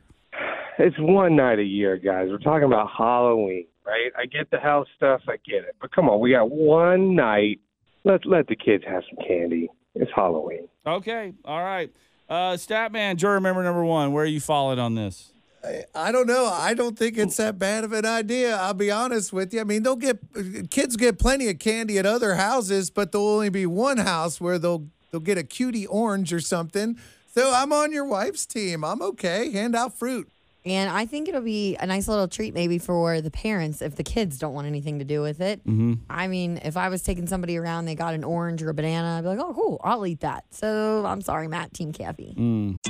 It's 0.77 0.95
one 0.99 1.35
night 1.35 1.59
a 1.59 1.63
year, 1.63 1.97
guys. 1.97 2.27
We're 2.29 2.37
talking 2.37 2.65
about 2.65 2.89
Halloween, 2.97 3.67
right? 3.85 4.11
I 4.17 4.25
get 4.25 4.51
the 4.51 4.59
house 4.59 4.87
stuff, 4.97 5.21
I 5.27 5.37
get 5.45 5.63
it. 5.63 5.75
But 5.79 5.93
come 5.93 6.09
on, 6.09 6.19
we 6.19 6.31
got 6.31 6.51
one 6.51 7.15
night. 7.15 7.59
Let's 8.03 8.25
let 8.25 8.47
the 8.47 8.55
kids 8.55 8.83
have 8.87 9.03
some 9.09 9.25
candy. 9.25 9.69
It's 9.95 10.11
Halloween. 10.13 10.67
Okay. 10.85 11.33
All 11.45 11.63
right. 11.63 11.91
Uh, 12.27 12.53
Statman, 12.53 13.17
juror 13.17 13.39
member 13.39 13.63
number 13.63 13.85
one, 13.85 14.11
where 14.11 14.23
are 14.23 14.27
you 14.27 14.39
falling 14.39 14.79
on 14.79 14.95
this? 14.95 15.31
I 15.95 16.11
don't 16.11 16.27
know. 16.27 16.45
I 16.45 16.73
don't 16.73 16.97
think 16.97 17.17
it's 17.17 17.37
that 17.37 17.57
bad 17.57 17.83
of 17.83 17.91
an 17.91 18.05
idea. 18.05 18.55
I'll 18.55 18.75
be 18.75 18.91
honest 18.91 19.33
with 19.33 19.53
you. 19.53 19.61
I 19.61 19.63
mean, 19.63 19.83
they'll 19.83 19.95
get 19.95 20.19
kids 20.69 20.95
get 20.95 21.17
plenty 21.17 21.49
of 21.49 21.57
candy 21.57 21.97
at 21.97 22.05
other 22.05 22.35
houses, 22.35 22.91
but 22.91 23.11
there'll 23.11 23.27
only 23.27 23.49
be 23.49 23.65
one 23.65 23.97
house 23.97 24.39
where 24.39 24.59
they'll 24.59 24.87
they'll 25.11 25.21
get 25.21 25.37
a 25.39 25.43
cutie 25.43 25.87
orange 25.87 26.31
or 26.31 26.39
something. 26.39 26.99
So 27.33 27.51
I'm 27.53 27.73
on 27.73 27.91
your 27.91 28.05
wife's 28.05 28.45
team. 28.45 28.83
I'm 28.83 29.01
okay. 29.01 29.51
Hand 29.51 29.75
out 29.75 29.97
fruit. 29.97 30.29
And 30.65 30.89
I 30.89 31.05
think 31.05 31.29
it'll 31.29 31.41
be 31.41 31.75
a 31.75 31.85
nice 31.85 32.07
little 32.07 32.27
treat 32.27 32.55
maybe 32.55 32.79
for 32.79 33.21
the 33.21 33.29
parents 33.29 33.83
if 33.83 33.95
the 33.95 34.03
kids 34.03 34.39
don't 34.39 34.53
want 34.53 34.65
anything 34.65 34.97
to 34.97 35.05
do 35.05 35.21
with 35.21 35.39
it. 35.39 35.59
Mm-hmm. 35.59 35.93
I 36.09 36.27
mean, 36.27 36.59
if 36.63 36.75
I 36.75 36.89
was 36.89 37.03
taking 37.03 37.27
somebody 37.27 37.55
around, 37.57 37.85
they 37.85 37.93
got 37.93 38.15
an 38.15 38.23
orange 38.23 38.63
or 38.63 38.69
a 38.69 38.73
banana, 38.73 39.19
I'd 39.19 39.21
be 39.21 39.27
like, 39.27 39.39
oh, 39.39 39.53
cool, 39.53 39.79
I'll 39.83 40.05
eat 40.07 40.21
that. 40.21 40.45
So 40.49 41.05
I'm 41.05 41.21
sorry, 41.21 41.47
Matt, 41.47 41.71
Team 41.73 41.93
Kathy. 41.93 42.33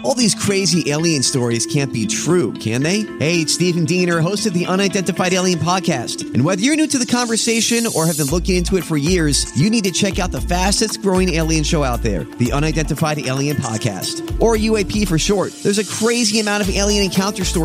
All 0.06 0.16
these 0.16 0.34
crazy 0.34 0.90
alien 0.90 1.22
stories 1.22 1.66
can't 1.66 1.92
be 1.92 2.08
true, 2.08 2.54
can 2.54 2.82
they? 2.82 3.02
Hey, 3.20 3.42
it's 3.42 3.54
Stephen 3.54 3.84
Diener, 3.84 4.22
host 4.22 4.46
of 4.46 4.54
the 4.54 4.66
Unidentified 4.66 5.34
Alien 5.34 5.60
Podcast. 5.60 6.34
And 6.34 6.46
whether 6.46 6.62
you're 6.62 6.78
new 6.78 6.88
to 6.88 6.98
the 6.98 7.06
conversation 7.06 7.86
or 7.94 8.06
have 8.06 8.18
been 8.18 8.28
looking 8.28 8.56
into 8.56 8.78
it 8.78 8.86
for 8.86 8.96
years, 8.96 9.46
you 9.60 9.70
need 9.70 9.84
to 9.84 9.92
check 9.92 10.18
out 10.18 10.32
the 10.32 10.40
fastest 10.40 11.02
growing 11.02 11.34
alien 11.34 11.66
show 11.66 11.84
out 11.84 12.02
there, 12.04 12.24
the 12.24 12.54
Unidentified 12.54 13.20
Alien 13.20 13.58
Podcast, 13.58 14.40
or 14.42 14.56
UAP 14.56 15.08
for 15.10 15.20
short. 15.20 15.52
There's 15.62 15.80
a 15.80 15.86
crazy 15.86 16.40
amount 16.40 16.64
of 16.64 16.70
alien 16.70 17.04
encounter 17.04 17.44
stories 17.44 17.65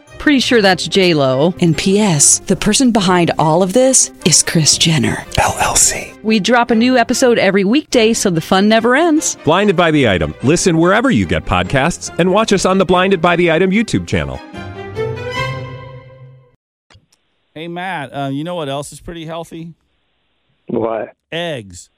Pretty 0.21 0.39
sure 0.39 0.61
that's 0.61 0.87
J 0.87 1.15
Lo. 1.15 1.55
And 1.61 1.75
P.S. 1.75 2.37
The 2.41 2.55
person 2.55 2.91
behind 2.91 3.31
all 3.39 3.63
of 3.63 3.73
this 3.73 4.11
is 4.23 4.43
Kris 4.43 4.77
Jenner 4.77 5.15
LLC. 5.39 6.21
We 6.21 6.39
drop 6.39 6.69
a 6.69 6.75
new 6.75 6.95
episode 6.95 7.39
every 7.39 7.63
weekday, 7.63 8.13
so 8.13 8.29
the 8.29 8.39
fun 8.39 8.69
never 8.69 8.95
ends. 8.95 9.35
Blinded 9.43 9.75
by 9.75 9.89
the 9.89 10.07
item. 10.07 10.35
Listen 10.43 10.77
wherever 10.77 11.09
you 11.09 11.25
get 11.25 11.43
podcasts, 11.43 12.15
and 12.19 12.31
watch 12.31 12.53
us 12.53 12.67
on 12.67 12.77
the 12.77 12.85
Blinded 12.85 13.19
by 13.19 13.35
the 13.35 13.51
Item 13.51 13.71
YouTube 13.71 14.07
channel. 14.07 14.39
Hey, 17.55 17.67
Matt, 17.67 18.13
uh, 18.13 18.29
you 18.31 18.43
know 18.43 18.53
what 18.53 18.69
else 18.69 18.91
is 18.91 19.01
pretty 19.01 19.25
healthy? 19.25 19.73
What? 20.67 21.15
Eggs. 21.31 21.89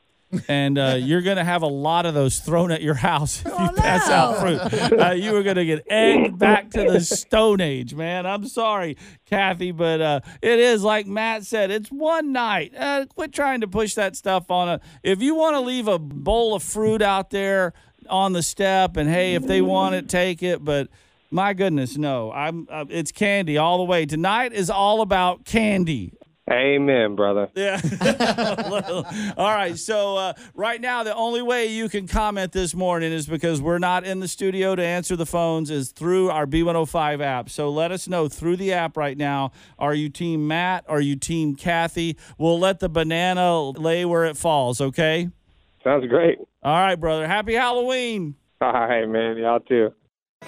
And 0.48 0.78
uh, 0.78 0.96
you're 1.00 1.22
going 1.22 1.38
to 1.38 1.44
have 1.44 1.62
a 1.62 1.68
lot 1.68 2.06
of 2.06 2.14
those 2.14 2.40
thrown 2.40 2.72
at 2.72 2.82
your 2.82 2.94
house 2.96 3.42
if 3.46 3.52
you 3.52 3.70
pass 3.76 4.10
out 4.10 4.40
fruit. 4.40 5.00
Uh, 5.00 5.12
you 5.12 5.36
are 5.36 5.44
going 5.44 5.56
to 5.56 5.66
get 5.66 5.86
egged 5.90 6.38
back 6.38 6.70
to 6.72 6.84
the 6.84 7.02
Stone 7.02 7.62
Age, 7.62 7.94
man. 7.94 8.26
I'm 8.26 8.48
sorry, 8.48 8.98
Kathy, 9.26 9.72
but 9.72 10.02
uh, 10.02 10.20
it 10.42 10.60
is 10.60 10.84
like 10.84 11.08
Matt 11.08 11.46
said. 11.46 11.72
It's 11.72 11.90
one 11.90 12.32
night. 12.32 12.74
Uh, 12.78 13.06
quit 13.14 13.34
trying 13.34 13.62
to 13.62 13.68
push 13.68 13.96
that 13.96 14.16
stuff 14.16 14.50
on 14.52 14.70
a. 14.70 14.80
If 15.04 15.22
you 15.22 15.36
want 15.36 15.56
to 15.56 15.62
leave 15.62 15.88
a 15.88 16.00
bowl 16.00 16.56
of 16.56 16.64
fruit 16.64 17.02
out 17.02 17.30
there 17.30 17.74
on 18.10 18.34
the 18.34 18.44
step, 18.44 18.98
and 18.98 19.10
hey, 19.10 19.36
if 19.36 19.46
they 19.46 19.62
want 19.62 19.96
it, 19.96 20.10
take 20.10 20.44
it. 20.44 20.64
But 20.64 20.90
my 21.32 21.54
goodness, 21.54 21.98
no. 21.98 22.32
I'm. 22.32 22.68
Uh, 22.70 22.86
it's 22.90 23.12
candy 23.12 23.58
all 23.58 23.78
the 23.78 23.86
way. 23.86 24.06
Tonight 24.06 24.54
is 24.54 24.70
all 24.70 25.02
about 25.02 25.46
candy. 25.46 26.14
Amen, 26.52 27.16
brother. 27.16 27.50
Yeah. 27.56 27.80
All 29.38 29.54
right. 29.54 29.78
So 29.78 30.18
uh, 30.18 30.34
right 30.54 30.82
now, 30.82 31.04
the 31.04 31.16
only 31.16 31.42
way 31.42 31.68
you 31.68 31.88
can 31.88 32.08
comment 32.08 32.52
this 32.52 32.76
morning 32.76 33.14
is 33.14 33.26
because 33.26 33.62
we're 33.62 33.80
not 33.80 34.04
in 34.04 34.20
the 34.20 34.28
studio 34.28 34.76
to 34.76 34.84
answer 34.84 35.16
the 35.16 35.26
phones 35.26 35.70
is 35.70 35.92
through 35.92 36.30
our 36.30 36.46
B105 36.46 37.22
app. 37.22 37.50
So 37.50 37.70
let 37.70 37.92
us 37.92 38.08
know 38.10 38.28
through 38.28 38.58
the 38.58 38.74
app 38.74 38.98
right 38.98 39.18
now. 39.18 39.52
Are 39.80 39.94
you 39.94 40.10
Team 40.10 40.48
Matt? 40.48 40.84
Are 40.90 41.00
you 41.00 41.16
Team 41.16 41.56
Kathy? 41.56 42.18
We'll 42.38 42.60
let 42.60 42.80
the 42.80 42.90
banana 42.90 43.70
lay 43.70 44.04
where 44.04 44.26
it 44.26 44.36
falls. 44.36 44.82
Okay. 44.82 45.30
Sounds 45.84 46.08
great. 46.08 46.40
All 46.62 46.80
right, 46.80 46.96
brother. 46.96 47.28
Happy 47.28 47.54
Halloween. 47.54 48.36
All 48.60 48.72
right, 48.72 49.06
man. 49.06 49.38
Y'all 49.38 49.60
too. 49.62 49.94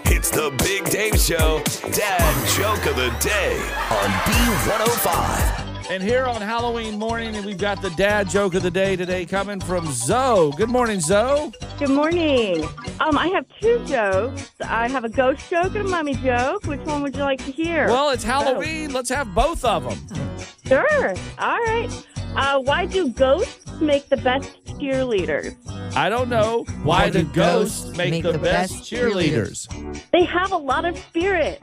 It's 0.06 0.30
the 0.30 0.54
Big 0.58 0.90
Dave 0.90 1.18
Show, 1.20 1.62
Dad 1.92 2.48
Joke 2.58 2.86
of 2.86 2.98
the 2.98 3.16
Day 3.22 3.58
on 3.92 4.10
B105. 4.26 5.65
And 5.88 6.02
here 6.02 6.26
on 6.26 6.42
Halloween 6.42 6.98
morning, 6.98 7.46
we've 7.46 7.60
got 7.60 7.80
the 7.80 7.92
dad 7.92 8.28
joke 8.28 8.56
of 8.56 8.64
the 8.64 8.72
day 8.72 8.96
today 8.96 9.24
coming 9.24 9.60
from 9.60 9.86
Zoe. 9.92 10.52
Good 10.58 10.70
morning, 10.70 11.00
Zoe. 11.00 11.52
Good 11.78 11.92
morning. 11.92 12.64
Um, 13.00 13.16
I 13.20 13.28
have 13.28 13.46
two 13.62 13.86
jokes. 13.86 14.52
I 14.62 14.90
have 14.90 15.04
a 15.04 15.10
ghost 15.10 15.48
joke 15.48 15.76
and 15.76 15.86
a 15.86 15.90
mummy 15.90 16.16
joke. 16.16 16.66
Which 16.66 16.80
one 16.82 17.04
would 17.04 17.16
you 17.16 17.22
like 17.22 17.38
to 17.46 17.52
hear? 17.52 17.88
Well, 17.88 18.10
it's 18.10 18.24
Halloween. 18.24 18.94
Let's 18.94 19.10
have 19.10 19.36
both 19.36 19.64
of 19.64 19.84
them. 19.84 20.26
Sure. 20.66 21.14
All 21.38 21.60
right. 21.60 22.08
Uh, 22.36 22.60
why 22.62 22.88
do 22.88 23.10
ghosts 23.10 23.80
make 23.80 24.10
the 24.10 24.18
best 24.18 24.66
cheerleaders? 24.66 25.56
I 25.96 26.10
don't 26.10 26.30
know 26.30 26.66
why, 26.82 27.12
do 27.12 27.24
ghosts 27.26 27.96
make, 27.96 28.24
the, 28.24 28.38
best, 28.40 28.84
cheerleaders. 28.84 29.70
They 30.12 30.26
have 30.26 30.52
a 30.52 30.58
lot 30.58 30.84
of 30.84 30.98
spirit. 30.98 31.62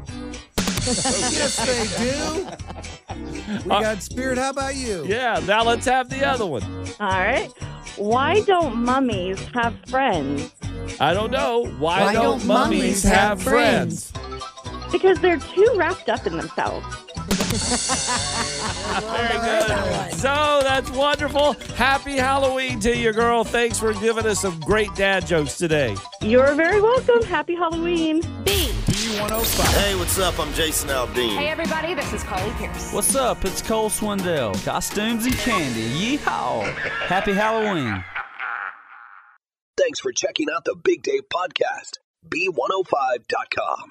yes, 0.87 1.57
they 1.65 1.87
do. 2.05 3.63
We 3.63 3.69
got 3.69 4.03
spirit. 4.03 4.39
How 4.39 4.51
about 4.51 4.75
you? 4.75 5.05
Yeah. 5.07 5.41
Now 5.47 5.63
let's 5.63 5.87
have 5.87 6.09
the 6.09 6.27
other 6.27 6.47
one. 6.47 6.63
All 6.99 7.09
right. 7.09 7.51
Why 7.97 8.41
don't 8.41 8.77
mummies 8.77 9.39
have 9.55 9.77
friends? 9.87 10.53
I 10.99 11.15
don't 11.15 11.31
know 11.31 11.67
why, 11.79 12.01
Why 12.01 12.13
don't, 12.15 12.39
don't 12.39 12.47
mummies 12.47 12.79
mummies 12.81 13.03
have 13.05 13.13
have 13.13 13.43
friends? 13.43 14.13
Because 14.91 15.19
they're 15.21 15.39
too 15.39 15.73
wrapped 15.77 16.09
up 16.09 16.27
in 16.27 16.37
themselves. 16.37 16.85
Very 17.53 19.39
good. 19.41 20.13
So 20.15 20.61
that's 20.63 20.91
wonderful. 20.91 21.53
Happy 21.77 22.17
Halloween 22.17 22.81
to 22.81 22.97
you, 22.97 23.13
girl. 23.13 23.45
Thanks 23.45 23.79
for 23.79 23.93
giving 23.95 24.27
us 24.27 24.41
some 24.41 24.59
great 24.61 24.93
dad 24.95 25.27
jokes 25.27 25.57
today. 25.57 25.97
You're 26.21 26.55
very 26.55 26.81
welcome. 26.81 27.23
Happy 27.23 27.55
Halloween. 27.55 28.23
B. 28.45 28.73
Oh 29.25 29.45
hey, 29.79 29.95
what's 29.95 30.19
up? 30.19 30.39
I'm 30.41 30.53
Jason 30.53 30.89
Aldean. 30.89 31.37
Hey 31.39 31.49
everybody, 31.49 31.95
this 31.95 32.13
is 32.13 32.25
Carly 32.25 32.51
Pearce. 32.55 32.93
What's 32.93 33.15
up? 33.15 33.45
It's 33.45 33.63
Cole 33.63 33.89
Swindell. 33.89 34.53
Costumes 34.65 35.27
and 35.27 35.35
candy. 35.37 35.89
Yeehaw! 35.91 36.65
Happy 37.07 37.33
Halloween. 37.33 38.05
Thanks 39.77 40.01
for 40.01 40.11
checking 40.13 40.49
out 40.55 40.65
the 40.65 40.75
Big 40.75 41.03
Dave 41.03 41.23
Podcast. 41.33 41.99
B105.com. 42.29 43.91